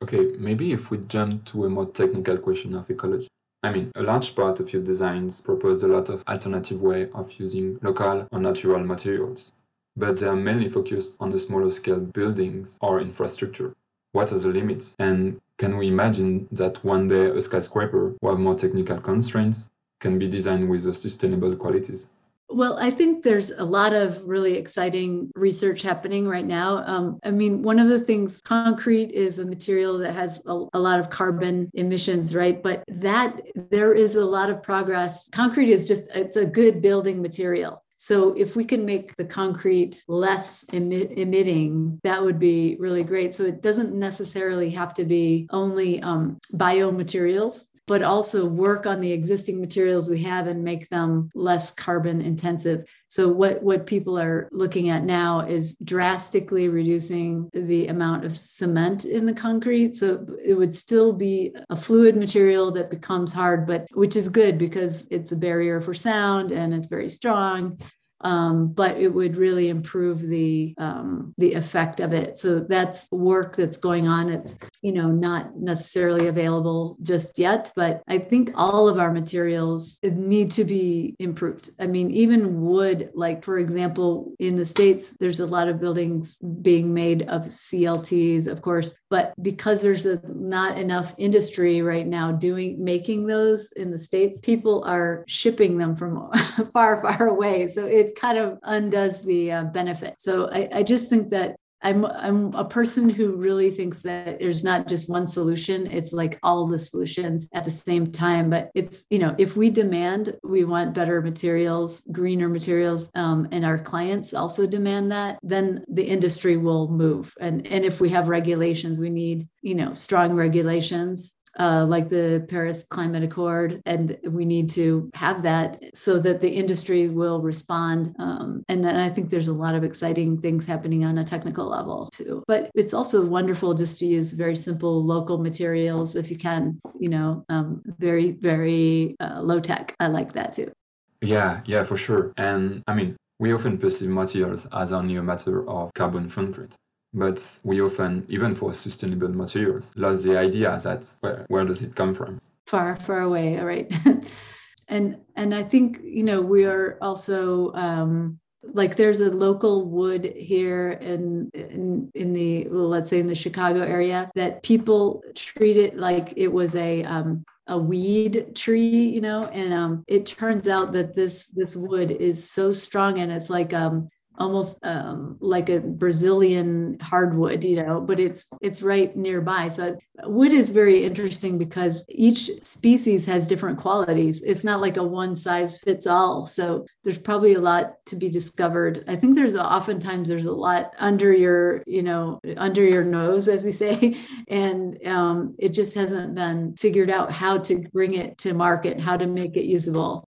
Okay, 0.02 0.32
maybe 0.38 0.72
if 0.72 0.90
we 0.90 0.98
jump 0.98 1.44
to 1.46 1.64
a 1.64 1.70
more 1.70 1.86
technical 1.86 2.36
question 2.38 2.74
of 2.74 2.90
ecology. 2.90 3.28
I 3.62 3.70
mean, 3.70 3.92
a 3.94 4.02
large 4.02 4.34
part 4.34 4.58
of 4.58 4.72
your 4.72 4.82
designs 4.82 5.40
propose 5.40 5.84
a 5.84 5.88
lot 5.88 6.08
of 6.08 6.24
alternative 6.26 6.82
way 6.82 7.08
of 7.14 7.32
using 7.38 7.78
local 7.80 8.26
or 8.32 8.40
natural 8.40 8.82
materials, 8.82 9.52
but 9.96 10.18
they 10.18 10.26
are 10.26 10.34
mainly 10.34 10.68
focused 10.68 11.16
on 11.20 11.30
the 11.30 11.38
smaller 11.38 11.70
scale 11.70 12.00
buildings 12.00 12.78
or 12.80 13.00
infrastructure. 13.00 13.74
What 14.10 14.32
are 14.32 14.38
the 14.38 14.48
limits? 14.48 14.96
And 14.98 15.40
can 15.58 15.76
we 15.76 15.86
imagine 15.86 16.48
that 16.50 16.84
one 16.84 17.06
day 17.06 17.26
a 17.26 17.40
skyscraper 17.40 18.16
will 18.20 18.32
have 18.32 18.40
more 18.40 18.56
technical 18.56 19.00
constraints 19.00 19.70
can 20.00 20.18
be 20.18 20.26
designed 20.26 20.68
with 20.68 20.82
sustainable 20.94 21.54
qualities? 21.54 22.10
Well, 22.54 22.78
I 22.78 22.90
think 22.90 23.22
there's 23.22 23.50
a 23.50 23.64
lot 23.64 23.94
of 23.94 24.22
really 24.26 24.56
exciting 24.56 25.30
research 25.34 25.80
happening 25.80 26.28
right 26.28 26.44
now. 26.44 26.84
Um, 26.86 27.18
I 27.24 27.30
mean, 27.30 27.62
one 27.62 27.78
of 27.78 27.88
the 27.88 27.98
things, 27.98 28.42
concrete 28.42 29.10
is 29.12 29.38
a 29.38 29.46
material 29.46 29.98
that 29.98 30.12
has 30.12 30.42
a, 30.46 30.66
a, 30.74 30.78
lot 30.78 31.00
of 31.00 31.08
carbon 31.08 31.70
emissions, 31.74 32.34
right? 32.34 32.62
But 32.62 32.84
that 32.88 33.40
there 33.70 33.94
is 33.94 34.16
a 34.16 34.24
lot 34.24 34.50
of 34.50 34.62
progress. 34.62 35.30
Concrete 35.30 35.70
is 35.70 35.86
just, 35.86 36.14
it's 36.14 36.36
a 36.36 36.44
good 36.44 36.82
building 36.82 37.22
material. 37.22 37.82
So 37.96 38.32
if 38.32 38.56
we 38.56 38.64
can 38.64 38.84
make 38.84 39.14
the 39.16 39.24
concrete 39.24 40.02
less 40.08 40.64
emi- 40.72 41.16
emitting, 41.16 42.00
that 42.02 42.22
would 42.22 42.38
be 42.38 42.76
really 42.80 43.04
great. 43.04 43.32
So 43.34 43.44
it 43.44 43.62
doesn't 43.62 43.94
necessarily 43.94 44.70
have 44.70 44.92
to 44.94 45.04
be 45.04 45.46
only 45.50 46.02
um, 46.02 46.38
biomaterials 46.52 47.66
but 47.86 48.02
also 48.02 48.46
work 48.46 48.86
on 48.86 49.00
the 49.00 49.12
existing 49.12 49.60
materials 49.60 50.08
we 50.08 50.22
have 50.22 50.46
and 50.46 50.62
make 50.62 50.88
them 50.88 51.30
less 51.34 51.72
carbon 51.72 52.20
intensive. 52.20 52.84
So 53.08 53.28
what 53.28 53.62
what 53.62 53.86
people 53.86 54.18
are 54.18 54.48
looking 54.52 54.90
at 54.90 55.04
now 55.04 55.40
is 55.40 55.76
drastically 55.84 56.68
reducing 56.68 57.50
the 57.52 57.88
amount 57.88 58.24
of 58.24 58.36
cement 58.36 59.04
in 59.04 59.26
the 59.26 59.34
concrete. 59.34 59.96
So 59.96 60.26
it 60.44 60.54
would 60.54 60.74
still 60.74 61.12
be 61.12 61.54
a 61.70 61.76
fluid 61.76 62.16
material 62.16 62.70
that 62.72 62.90
becomes 62.90 63.32
hard, 63.32 63.66
but 63.66 63.86
which 63.92 64.16
is 64.16 64.28
good 64.28 64.58
because 64.58 65.06
it's 65.10 65.32
a 65.32 65.36
barrier 65.36 65.80
for 65.80 65.94
sound 65.94 66.52
and 66.52 66.72
it's 66.72 66.86
very 66.86 67.10
strong 67.10 67.78
um, 68.22 68.72
but 68.72 68.96
it 68.98 69.08
would 69.08 69.36
really 69.36 69.68
improve 69.68 70.20
the 70.20 70.74
um, 70.78 71.34
the 71.38 71.54
effect 71.54 72.00
of 72.00 72.12
it. 72.12 72.38
So 72.38 72.60
that's 72.60 73.10
work 73.10 73.56
that's 73.56 73.76
going 73.76 74.06
on. 74.08 74.28
It's 74.28 74.58
you 74.82 74.92
know 74.92 75.08
not 75.08 75.56
necessarily 75.56 76.28
available 76.28 76.96
just 77.02 77.38
yet, 77.38 77.72
but 77.74 78.02
I 78.08 78.18
think 78.18 78.52
all 78.54 78.88
of 78.88 78.98
our 78.98 79.12
materials 79.12 80.00
need 80.02 80.50
to 80.52 80.64
be 80.64 81.16
improved. 81.18 81.70
I 81.80 81.86
mean, 81.86 82.10
even 82.10 82.62
wood, 82.62 83.10
like 83.14 83.44
for 83.44 83.58
example, 83.58 84.32
in 84.38 84.56
the 84.56 84.66
states, 84.66 85.16
there's 85.18 85.40
a 85.40 85.46
lot 85.46 85.68
of 85.68 85.80
buildings 85.80 86.38
being 86.60 86.94
made 86.94 87.22
of 87.22 87.42
CLTs, 87.42 88.46
of 88.46 88.62
course, 88.62 88.94
but 89.10 89.34
because 89.42 89.82
there's 89.82 90.06
a, 90.06 90.20
not 90.26 90.78
enough 90.78 91.14
industry 91.18 91.82
right 91.82 92.06
now 92.06 92.32
doing 92.32 92.82
making 92.82 93.26
those 93.26 93.72
in 93.72 93.90
the 93.90 93.98
states, 93.98 94.40
people 94.40 94.84
are 94.84 95.24
shipping 95.26 95.78
them 95.78 95.96
from 95.96 96.30
far, 96.72 96.96
far 97.00 97.28
away. 97.28 97.66
So 97.66 97.86
it 97.86 98.11
kind 98.16 98.38
of 98.38 98.58
undoes 98.62 99.22
the 99.22 99.52
uh, 99.52 99.64
benefit. 99.64 100.14
So 100.18 100.48
I, 100.50 100.68
I 100.72 100.82
just 100.82 101.08
think 101.08 101.28
that 101.30 101.56
I'm 101.82 102.04
I'm 102.04 102.54
a 102.54 102.64
person 102.64 103.08
who 103.08 103.34
really 103.34 103.70
thinks 103.70 104.02
that 104.02 104.38
there's 104.38 104.62
not 104.62 104.86
just 104.86 105.10
one 105.10 105.26
solution. 105.26 105.88
It's 105.88 106.12
like 106.12 106.38
all 106.42 106.66
the 106.66 106.78
solutions 106.78 107.48
at 107.52 107.64
the 107.64 107.70
same 107.70 108.06
time. 108.10 108.50
But 108.50 108.70
it's 108.74 109.04
you 109.10 109.18
know 109.18 109.34
if 109.38 109.56
we 109.56 109.70
demand 109.70 110.36
we 110.44 110.64
want 110.64 110.94
better 110.94 111.20
materials, 111.20 112.06
greener 112.12 112.48
materials, 112.48 113.10
um, 113.14 113.48
and 113.50 113.64
our 113.64 113.78
clients 113.78 114.32
also 114.32 114.66
demand 114.66 115.10
that, 115.10 115.38
then 115.42 115.84
the 115.88 116.04
industry 116.04 116.56
will 116.56 116.88
move. 116.88 117.34
And 117.40 117.66
and 117.66 117.84
if 117.84 118.00
we 118.00 118.08
have 118.10 118.28
regulations, 118.28 118.98
we 118.98 119.10
need 119.10 119.48
you 119.60 119.74
know 119.74 119.92
strong 119.94 120.34
regulations 120.34 121.36
uh, 121.58 121.86
like 121.88 122.08
the 122.08 122.44
Paris 122.48 122.84
Climate 122.84 123.22
Accord, 123.22 123.82
and 123.86 124.18
we 124.24 124.44
need 124.44 124.70
to 124.70 125.10
have 125.14 125.42
that 125.42 125.82
so 125.94 126.18
that 126.18 126.40
the 126.40 126.48
industry 126.48 127.08
will 127.08 127.40
respond. 127.40 128.14
Um, 128.18 128.64
and 128.68 128.82
then 128.82 128.96
I 128.96 129.08
think 129.08 129.30
there's 129.30 129.48
a 129.48 129.52
lot 129.52 129.74
of 129.74 129.84
exciting 129.84 130.38
things 130.38 130.64
happening 130.64 131.04
on 131.04 131.18
a 131.18 131.24
technical 131.24 131.66
level 131.66 132.08
too. 132.12 132.42
But 132.46 132.70
it's 132.74 132.94
also 132.94 133.26
wonderful 133.26 133.74
just 133.74 133.98
to 134.00 134.06
use 134.06 134.32
very 134.32 134.56
simple 134.56 135.04
local 135.04 135.38
materials 135.38 136.16
if 136.16 136.30
you 136.30 136.38
can, 136.38 136.80
you 136.98 137.08
know, 137.08 137.44
um, 137.48 137.82
very, 137.98 138.32
very 138.32 139.16
uh, 139.20 139.40
low 139.42 139.60
tech. 139.60 139.94
I 140.00 140.08
like 140.08 140.32
that 140.32 140.52
too. 140.52 140.72
Yeah, 141.20 141.60
yeah, 141.66 141.84
for 141.84 141.96
sure. 141.96 142.32
And 142.36 142.82
I 142.86 142.94
mean, 142.94 143.16
we 143.38 143.52
often 143.52 143.78
perceive 143.78 144.10
materials 144.10 144.66
as 144.72 144.92
only 144.92 145.16
a 145.16 145.22
matter 145.22 145.68
of 145.68 145.92
carbon 145.94 146.28
footprint 146.28 146.76
but 147.12 147.60
we 147.64 147.80
often, 147.80 148.24
even 148.28 148.54
for 148.54 148.72
sustainable 148.72 149.28
materials, 149.28 149.92
lost 149.96 150.24
the 150.24 150.38
idea 150.38 150.78
that 150.82 151.16
where, 151.20 151.44
where 151.48 151.64
does 151.64 151.82
it 151.82 151.94
come 151.94 152.14
from? 152.14 152.40
Far, 152.66 152.96
far 152.96 153.20
away, 153.20 153.58
all 153.58 153.66
right. 153.66 153.92
and 154.88 155.18
and 155.36 155.54
I 155.54 155.62
think 155.62 156.00
you 156.02 156.22
know 156.22 156.40
we 156.40 156.64
are 156.64 156.98
also 157.00 157.72
um, 157.74 158.38
like 158.62 158.96
there's 158.96 159.20
a 159.20 159.30
local 159.30 159.86
wood 159.86 160.24
here 160.36 160.92
in 160.92 161.50
in 161.54 162.10
in 162.14 162.32
the 162.32 162.68
let's 162.68 163.10
say 163.10 163.20
in 163.20 163.26
the 163.26 163.34
Chicago 163.34 163.80
area 163.82 164.30
that 164.34 164.62
people 164.62 165.22
treat 165.34 165.76
it 165.76 165.96
like 165.96 166.32
it 166.36 166.48
was 166.48 166.74
a 166.76 167.04
um, 167.04 167.44
a 167.68 167.78
weed 167.78 168.54
tree, 168.54 169.06
you 169.08 169.20
know, 169.20 169.46
and 169.46 169.72
um, 169.72 170.04
it 170.08 170.26
turns 170.26 170.68
out 170.68 170.92
that 170.92 171.14
this 171.14 171.48
this 171.48 171.76
wood 171.76 172.10
is 172.10 172.50
so 172.50 172.72
strong 172.72 173.18
and 173.18 173.30
it's 173.32 173.50
like 173.50 173.72
um, 173.72 174.08
almost 174.38 174.78
um, 174.84 175.36
like 175.40 175.68
a 175.68 175.80
Brazilian 175.80 176.98
hardwood, 177.00 177.64
you 177.64 177.76
know, 177.76 178.00
but 178.00 178.18
it's 178.18 178.48
it's 178.60 178.82
right 178.82 179.14
nearby. 179.16 179.68
So 179.68 179.96
wood 180.24 180.52
is 180.52 180.70
very 180.70 181.04
interesting 181.04 181.58
because 181.58 182.04
each 182.08 182.50
species 182.62 183.26
has 183.26 183.46
different 183.46 183.78
qualities. 183.78 184.42
It's 184.42 184.64
not 184.64 184.80
like 184.80 184.96
a 184.96 185.02
one 185.02 185.36
size 185.36 185.80
fits 185.80 186.06
all. 186.06 186.46
So 186.46 186.86
there's 187.02 187.18
probably 187.18 187.54
a 187.54 187.60
lot 187.60 187.94
to 188.06 188.16
be 188.16 188.28
discovered. 188.28 189.04
I 189.08 189.16
think 189.16 189.34
there's 189.34 189.56
oftentimes 189.56 190.28
there's 190.28 190.46
a 190.46 190.52
lot 190.52 190.92
under 190.98 191.32
your, 191.32 191.82
you 191.86 192.02
know, 192.02 192.40
under 192.56 192.84
your 192.84 193.04
nose, 193.04 193.48
as 193.48 193.64
we 193.64 193.72
say, 193.72 194.16
and 194.48 194.98
um, 195.06 195.54
it 195.58 195.70
just 195.70 195.94
hasn't 195.94 196.34
been 196.34 196.74
figured 196.76 197.10
out 197.10 197.30
how 197.30 197.58
to 197.58 197.80
bring 197.92 198.14
it 198.14 198.38
to 198.38 198.54
market, 198.54 199.00
how 199.00 199.16
to 199.16 199.26
make 199.26 199.56
it 199.56 199.64
usable 199.64 200.28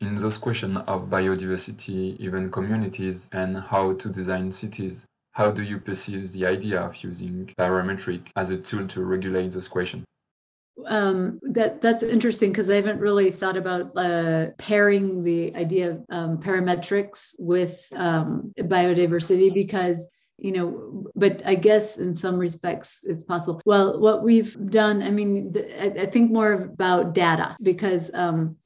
in 0.00 0.14
those 0.14 0.38
questions 0.38 0.78
of 0.86 1.08
biodiversity, 1.08 2.18
even 2.18 2.50
communities, 2.50 3.28
and 3.32 3.58
how 3.58 3.92
to 3.92 4.08
design 4.08 4.50
cities, 4.50 5.06
how 5.32 5.50
do 5.50 5.62
you 5.62 5.78
perceive 5.78 6.32
the 6.32 6.46
idea 6.46 6.80
of 6.80 6.96
using 7.04 7.46
parametric 7.58 8.30
as 8.36 8.50
a 8.50 8.56
tool 8.56 8.86
to 8.88 9.04
regulate 9.04 9.52
those 9.52 9.68
questions? 9.68 10.04
Um, 10.86 11.38
that 11.42 11.82
that's 11.82 12.02
interesting 12.02 12.50
because 12.50 12.70
I 12.70 12.76
haven't 12.76 13.00
really 13.00 13.30
thought 13.30 13.58
about 13.58 13.94
uh, 13.96 14.46
pairing 14.56 15.22
the 15.22 15.54
idea 15.54 15.90
of 15.90 16.04
um, 16.08 16.38
parametrics 16.38 17.34
with 17.38 17.86
um, 17.94 18.52
biodiversity 18.58 19.52
because 19.52 20.10
you 20.42 20.52
know 20.52 21.04
but 21.14 21.42
i 21.44 21.54
guess 21.54 21.98
in 21.98 22.14
some 22.14 22.38
respects 22.38 23.02
it's 23.06 23.22
possible 23.22 23.60
well 23.66 24.00
what 24.00 24.22
we've 24.22 24.56
done 24.70 25.02
i 25.02 25.10
mean 25.10 25.52
I, 25.78 25.88
I 25.88 26.06
think 26.06 26.30
more 26.30 26.54
about 26.54 27.12
data 27.12 27.56
because 27.62 28.10
um, 28.14 28.56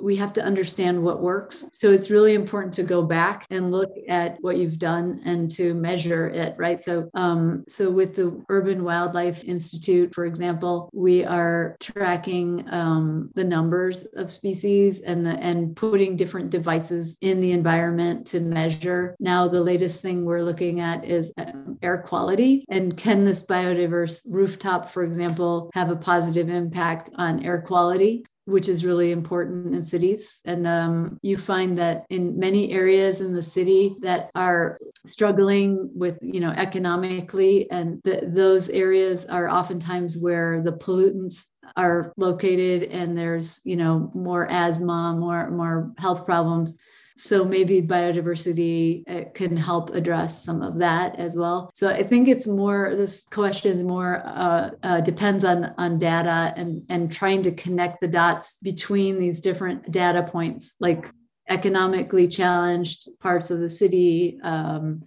we 0.00 0.16
have 0.16 0.32
to 0.34 0.44
understand 0.44 1.02
what 1.02 1.20
works. 1.20 1.64
So 1.72 1.90
it's 1.90 2.10
really 2.10 2.34
important 2.34 2.72
to 2.74 2.82
go 2.82 3.02
back 3.02 3.46
and 3.50 3.70
look 3.70 3.90
at 4.08 4.36
what 4.40 4.56
you've 4.56 4.78
done 4.78 5.20
and 5.24 5.50
to 5.52 5.74
measure 5.74 6.28
it, 6.28 6.54
right? 6.56 6.80
So, 6.80 7.10
um, 7.14 7.64
so 7.68 7.90
with 7.90 8.14
the 8.14 8.42
Urban 8.48 8.84
Wildlife 8.84 9.44
Institute, 9.44 10.14
for 10.14 10.24
example, 10.24 10.88
we 10.92 11.24
are 11.24 11.76
tracking 11.80 12.64
um, 12.70 13.30
the 13.34 13.44
numbers 13.44 14.04
of 14.16 14.30
species 14.30 15.02
and 15.02 15.26
the, 15.26 15.32
and 15.40 15.76
putting 15.76 16.16
different 16.16 16.50
devices 16.50 17.18
in 17.20 17.40
the 17.40 17.52
environment 17.52 18.26
to 18.28 18.40
measure. 18.40 19.16
Now, 19.18 19.48
the 19.48 19.60
latest 19.60 20.02
thing 20.02 20.24
we're 20.24 20.42
looking 20.42 20.80
at 20.80 21.04
is 21.04 21.32
um, 21.38 21.78
air 21.82 21.98
quality, 21.98 22.64
and 22.68 22.96
can 22.96 23.24
this 23.24 23.46
biodiverse 23.46 24.22
rooftop, 24.28 24.88
for 24.90 25.02
example, 25.02 25.70
have 25.74 25.90
a 25.90 25.96
positive 25.96 26.48
impact 26.48 27.10
on 27.16 27.44
air 27.44 27.62
quality? 27.62 28.24
Which 28.48 28.68
is 28.68 28.84
really 28.84 29.12
important 29.12 29.74
in 29.74 29.82
cities. 29.82 30.40
And 30.46 30.66
um, 30.66 31.18
you 31.20 31.36
find 31.36 31.76
that 31.78 32.06
in 32.08 32.38
many 32.38 32.72
areas 32.72 33.20
in 33.20 33.34
the 33.34 33.42
city 33.42 33.94
that 34.00 34.30
are 34.34 34.78
struggling 35.04 35.90
with, 35.94 36.18
you 36.22 36.40
know, 36.40 36.50
economically, 36.50 37.70
and 37.70 38.00
the, 38.04 38.20
those 38.26 38.70
areas 38.70 39.26
are 39.26 39.50
oftentimes 39.50 40.16
where 40.16 40.62
the 40.62 40.72
pollutants 40.72 41.48
are 41.76 42.12
located, 42.16 42.84
and 42.84 43.16
there's, 43.16 43.60
you 43.64 43.76
know, 43.76 44.10
more 44.14 44.50
asthma, 44.50 45.14
more 45.18 45.50
more 45.50 45.92
health 45.98 46.24
problems 46.24 46.78
so 47.18 47.44
maybe 47.44 47.82
biodiversity 47.82 49.34
can 49.34 49.56
help 49.56 49.90
address 49.90 50.44
some 50.44 50.62
of 50.62 50.78
that 50.78 51.16
as 51.16 51.36
well. 51.36 51.70
So 51.74 51.88
I 51.88 52.04
think 52.04 52.28
it's 52.28 52.46
more 52.46 52.94
this 52.94 53.24
question 53.24 53.72
is 53.72 53.82
more 53.82 54.22
uh, 54.24 54.70
uh, 54.84 55.00
depends 55.00 55.44
on 55.44 55.74
on 55.78 55.98
data 55.98 56.54
and 56.56 56.84
and 56.88 57.10
trying 57.10 57.42
to 57.42 57.50
connect 57.50 58.00
the 58.00 58.08
dots 58.08 58.58
between 58.62 59.18
these 59.18 59.40
different 59.40 59.90
data 59.90 60.22
points, 60.22 60.76
like 60.78 61.10
economically 61.48 62.28
challenged 62.28 63.08
parts 63.20 63.50
of 63.50 63.58
the 63.58 63.68
city. 63.68 64.38
Um, 64.42 65.02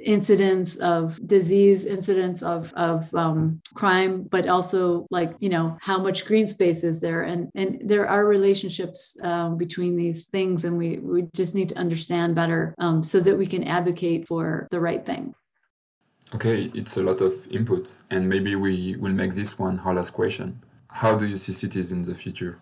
incidents 0.00 0.76
of 0.76 1.24
disease, 1.26 1.84
incidents 1.84 2.42
of 2.42 2.72
of 2.74 3.12
um, 3.14 3.60
crime, 3.74 4.22
but 4.24 4.48
also 4.48 5.06
like 5.10 5.34
you 5.40 5.48
know 5.48 5.76
how 5.80 5.98
much 5.98 6.26
green 6.26 6.46
space 6.46 6.84
is 6.84 7.00
there, 7.00 7.22
and 7.22 7.50
and 7.54 7.80
there 7.84 8.08
are 8.08 8.24
relationships 8.26 9.16
um, 9.22 9.56
between 9.56 9.96
these 9.96 10.26
things, 10.26 10.64
and 10.64 10.76
we 10.76 10.98
we 10.98 11.22
just 11.34 11.54
need 11.54 11.68
to 11.68 11.78
understand 11.78 12.34
better 12.34 12.74
um, 12.78 13.02
so 13.02 13.20
that 13.20 13.36
we 13.36 13.46
can 13.46 13.64
advocate 13.64 14.26
for 14.26 14.66
the 14.70 14.80
right 14.80 15.04
thing. 15.04 15.34
Okay, 16.34 16.70
it's 16.74 16.96
a 16.96 17.02
lot 17.02 17.20
of 17.20 17.46
input, 17.50 18.02
and 18.10 18.28
maybe 18.28 18.54
we 18.54 18.96
will 18.96 19.12
make 19.12 19.34
this 19.34 19.58
one 19.58 19.78
our 19.80 19.94
last 19.94 20.10
question. 20.10 20.62
How 20.88 21.14
do 21.14 21.26
you 21.26 21.36
see 21.36 21.52
cities 21.52 21.92
in 21.92 22.02
the 22.02 22.14
future? 22.14 22.58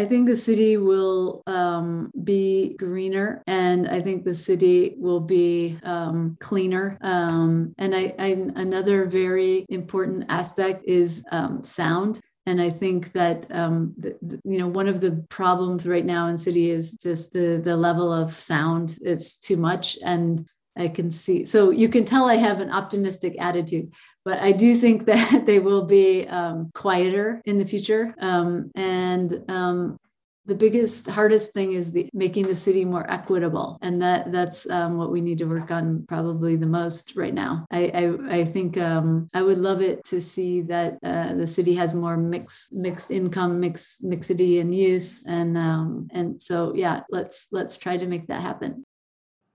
I 0.00 0.06
think 0.06 0.26
the 0.26 0.36
city 0.36 0.78
will 0.78 1.42
um, 1.46 2.10
be 2.24 2.74
greener, 2.78 3.42
and 3.46 3.86
I 3.86 4.00
think 4.00 4.24
the 4.24 4.34
city 4.34 4.94
will 4.96 5.20
be 5.20 5.78
um, 5.82 6.38
cleaner. 6.40 6.96
Um, 7.02 7.74
and 7.76 7.94
I, 7.94 8.14
I, 8.18 8.28
another 8.56 9.04
very 9.04 9.66
important 9.68 10.24
aspect 10.30 10.84
is 10.86 11.22
um, 11.32 11.62
sound. 11.64 12.18
And 12.46 12.62
I 12.62 12.70
think 12.70 13.12
that 13.12 13.46
um, 13.50 13.92
the, 13.98 14.16
you 14.42 14.58
know 14.58 14.68
one 14.68 14.88
of 14.88 15.00
the 15.02 15.22
problems 15.28 15.86
right 15.86 16.06
now 16.06 16.28
in 16.28 16.38
city 16.38 16.70
is 16.70 16.94
just 16.94 17.34
the 17.34 17.60
the 17.62 17.76
level 17.76 18.10
of 18.10 18.40
sound. 18.40 18.98
It's 19.02 19.36
too 19.36 19.58
much, 19.58 19.98
and 20.02 20.48
I 20.78 20.88
can 20.88 21.10
see. 21.10 21.44
So 21.44 21.68
you 21.68 21.90
can 21.90 22.06
tell 22.06 22.24
I 22.24 22.36
have 22.36 22.60
an 22.60 22.70
optimistic 22.70 23.36
attitude 23.38 23.92
but 24.24 24.38
I 24.40 24.52
do 24.52 24.76
think 24.76 25.04
that 25.06 25.46
they 25.46 25.58
will 25.58 25.84
be 25.84 26.26
um, 26.26 26.70
quieter 26.74 27.40
in 27.44 27.58
the 27.58 27.64
future. 27.64 28.14
Um, 28.20 28.70
and 28.74 29.44
um, 29.48 29.98
the 30.46 30.54
biggest, 30.54 31.08
hardest 31.08 31.52
thing 31.52 31.74
is 31.74 31.92
the 31.92 32.08
making 32.12 32.46
the 32.46 32.56
city 32.56 32.84
more 32.84 33.08
equitable, 33.10 33.78
and 33.82 34.02
that 34.02 34.32
that's 34.32 34.68
um, 34.68 34.96
what 34.96 35.12
we 35.12 35.20
need 35.20 35.38
to 35.38 35.44
work 35.44 35.70
on 35.70 36.04
probably 36.08 36.56
the 36.56 36.66
most 36.66 37.14
right 37.14 37.34
now. 37.34 37.66
I 37.70 37.84
I, 37.94 38.38
I 38.38 38.44
think 38.44 38.76
um, 38.76 39.28
I 39.32 39.42
would 39.42 39.58
love 39.58 39.80
it 39.80 40.02
to 40.06 40.20
see 40.20 40.62
that 40.62 40.98
uh, 41.04 41.34
the 41.34 41.46
city 41.46 41.74
has 41.74 41.94
more 41.94 42.16
mixed 42.16 42.72
mixed 42.72 43.10
income, 43.10 43.60
mixed 43.60 44.02
mixity 44.02 44.58
in 44.58 44.72
use, 44.72 45.22
and 45.24 45.56
um, 45.56 46.08
and 46.10 46.42
so 46.42 46.74
yeah, 46.74 47.02
let's 47.10 47.48
let's 47.52 47.76
try 47.76 47.96
to 47.96 48.06
make 48.06 48.26
that 48.26 48.40
happen. 48.40 48.84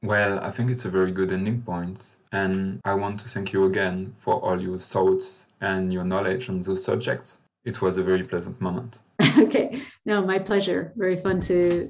Well, 0.06 0.40
I 0.44 0.52
think 0.52 0.70
it's 0.70 0.86
a 0.86 0.90
very 0.92 1.12
good 1.12 1.32
ending 1.32 1.64
point, 1.64 2.18
and 2.32 2.80
I 2.86 2.94
want 2.94 3.20
to 3.22 3.28
thank 3.28 3.52
you 3.54 3.66
again 3.66 4.14
for 4.20 4.36
all 4.36 4.62
your 4.62 4.78
thoughts 4.78 5.52
and 5.60 5.92
your 5.92 6.04
knowledge 6.04 6.48
on 6.48 6.62
those 6.62 6.84
subjects. 6.84 7.42
It 7.64 7.82
was 7.82 7.98
a 7.98 8.04
very 8.04 8.22
pleasant 8.22 8.62
moment. 8.62 9.02
okay, 9.40 9.82
no, 10.06 10.24
my 10.24 10.38
pleasure. 10.38 10.94
Very 10.96 11.16
fun 11.16 11.40
to 11.42 11.90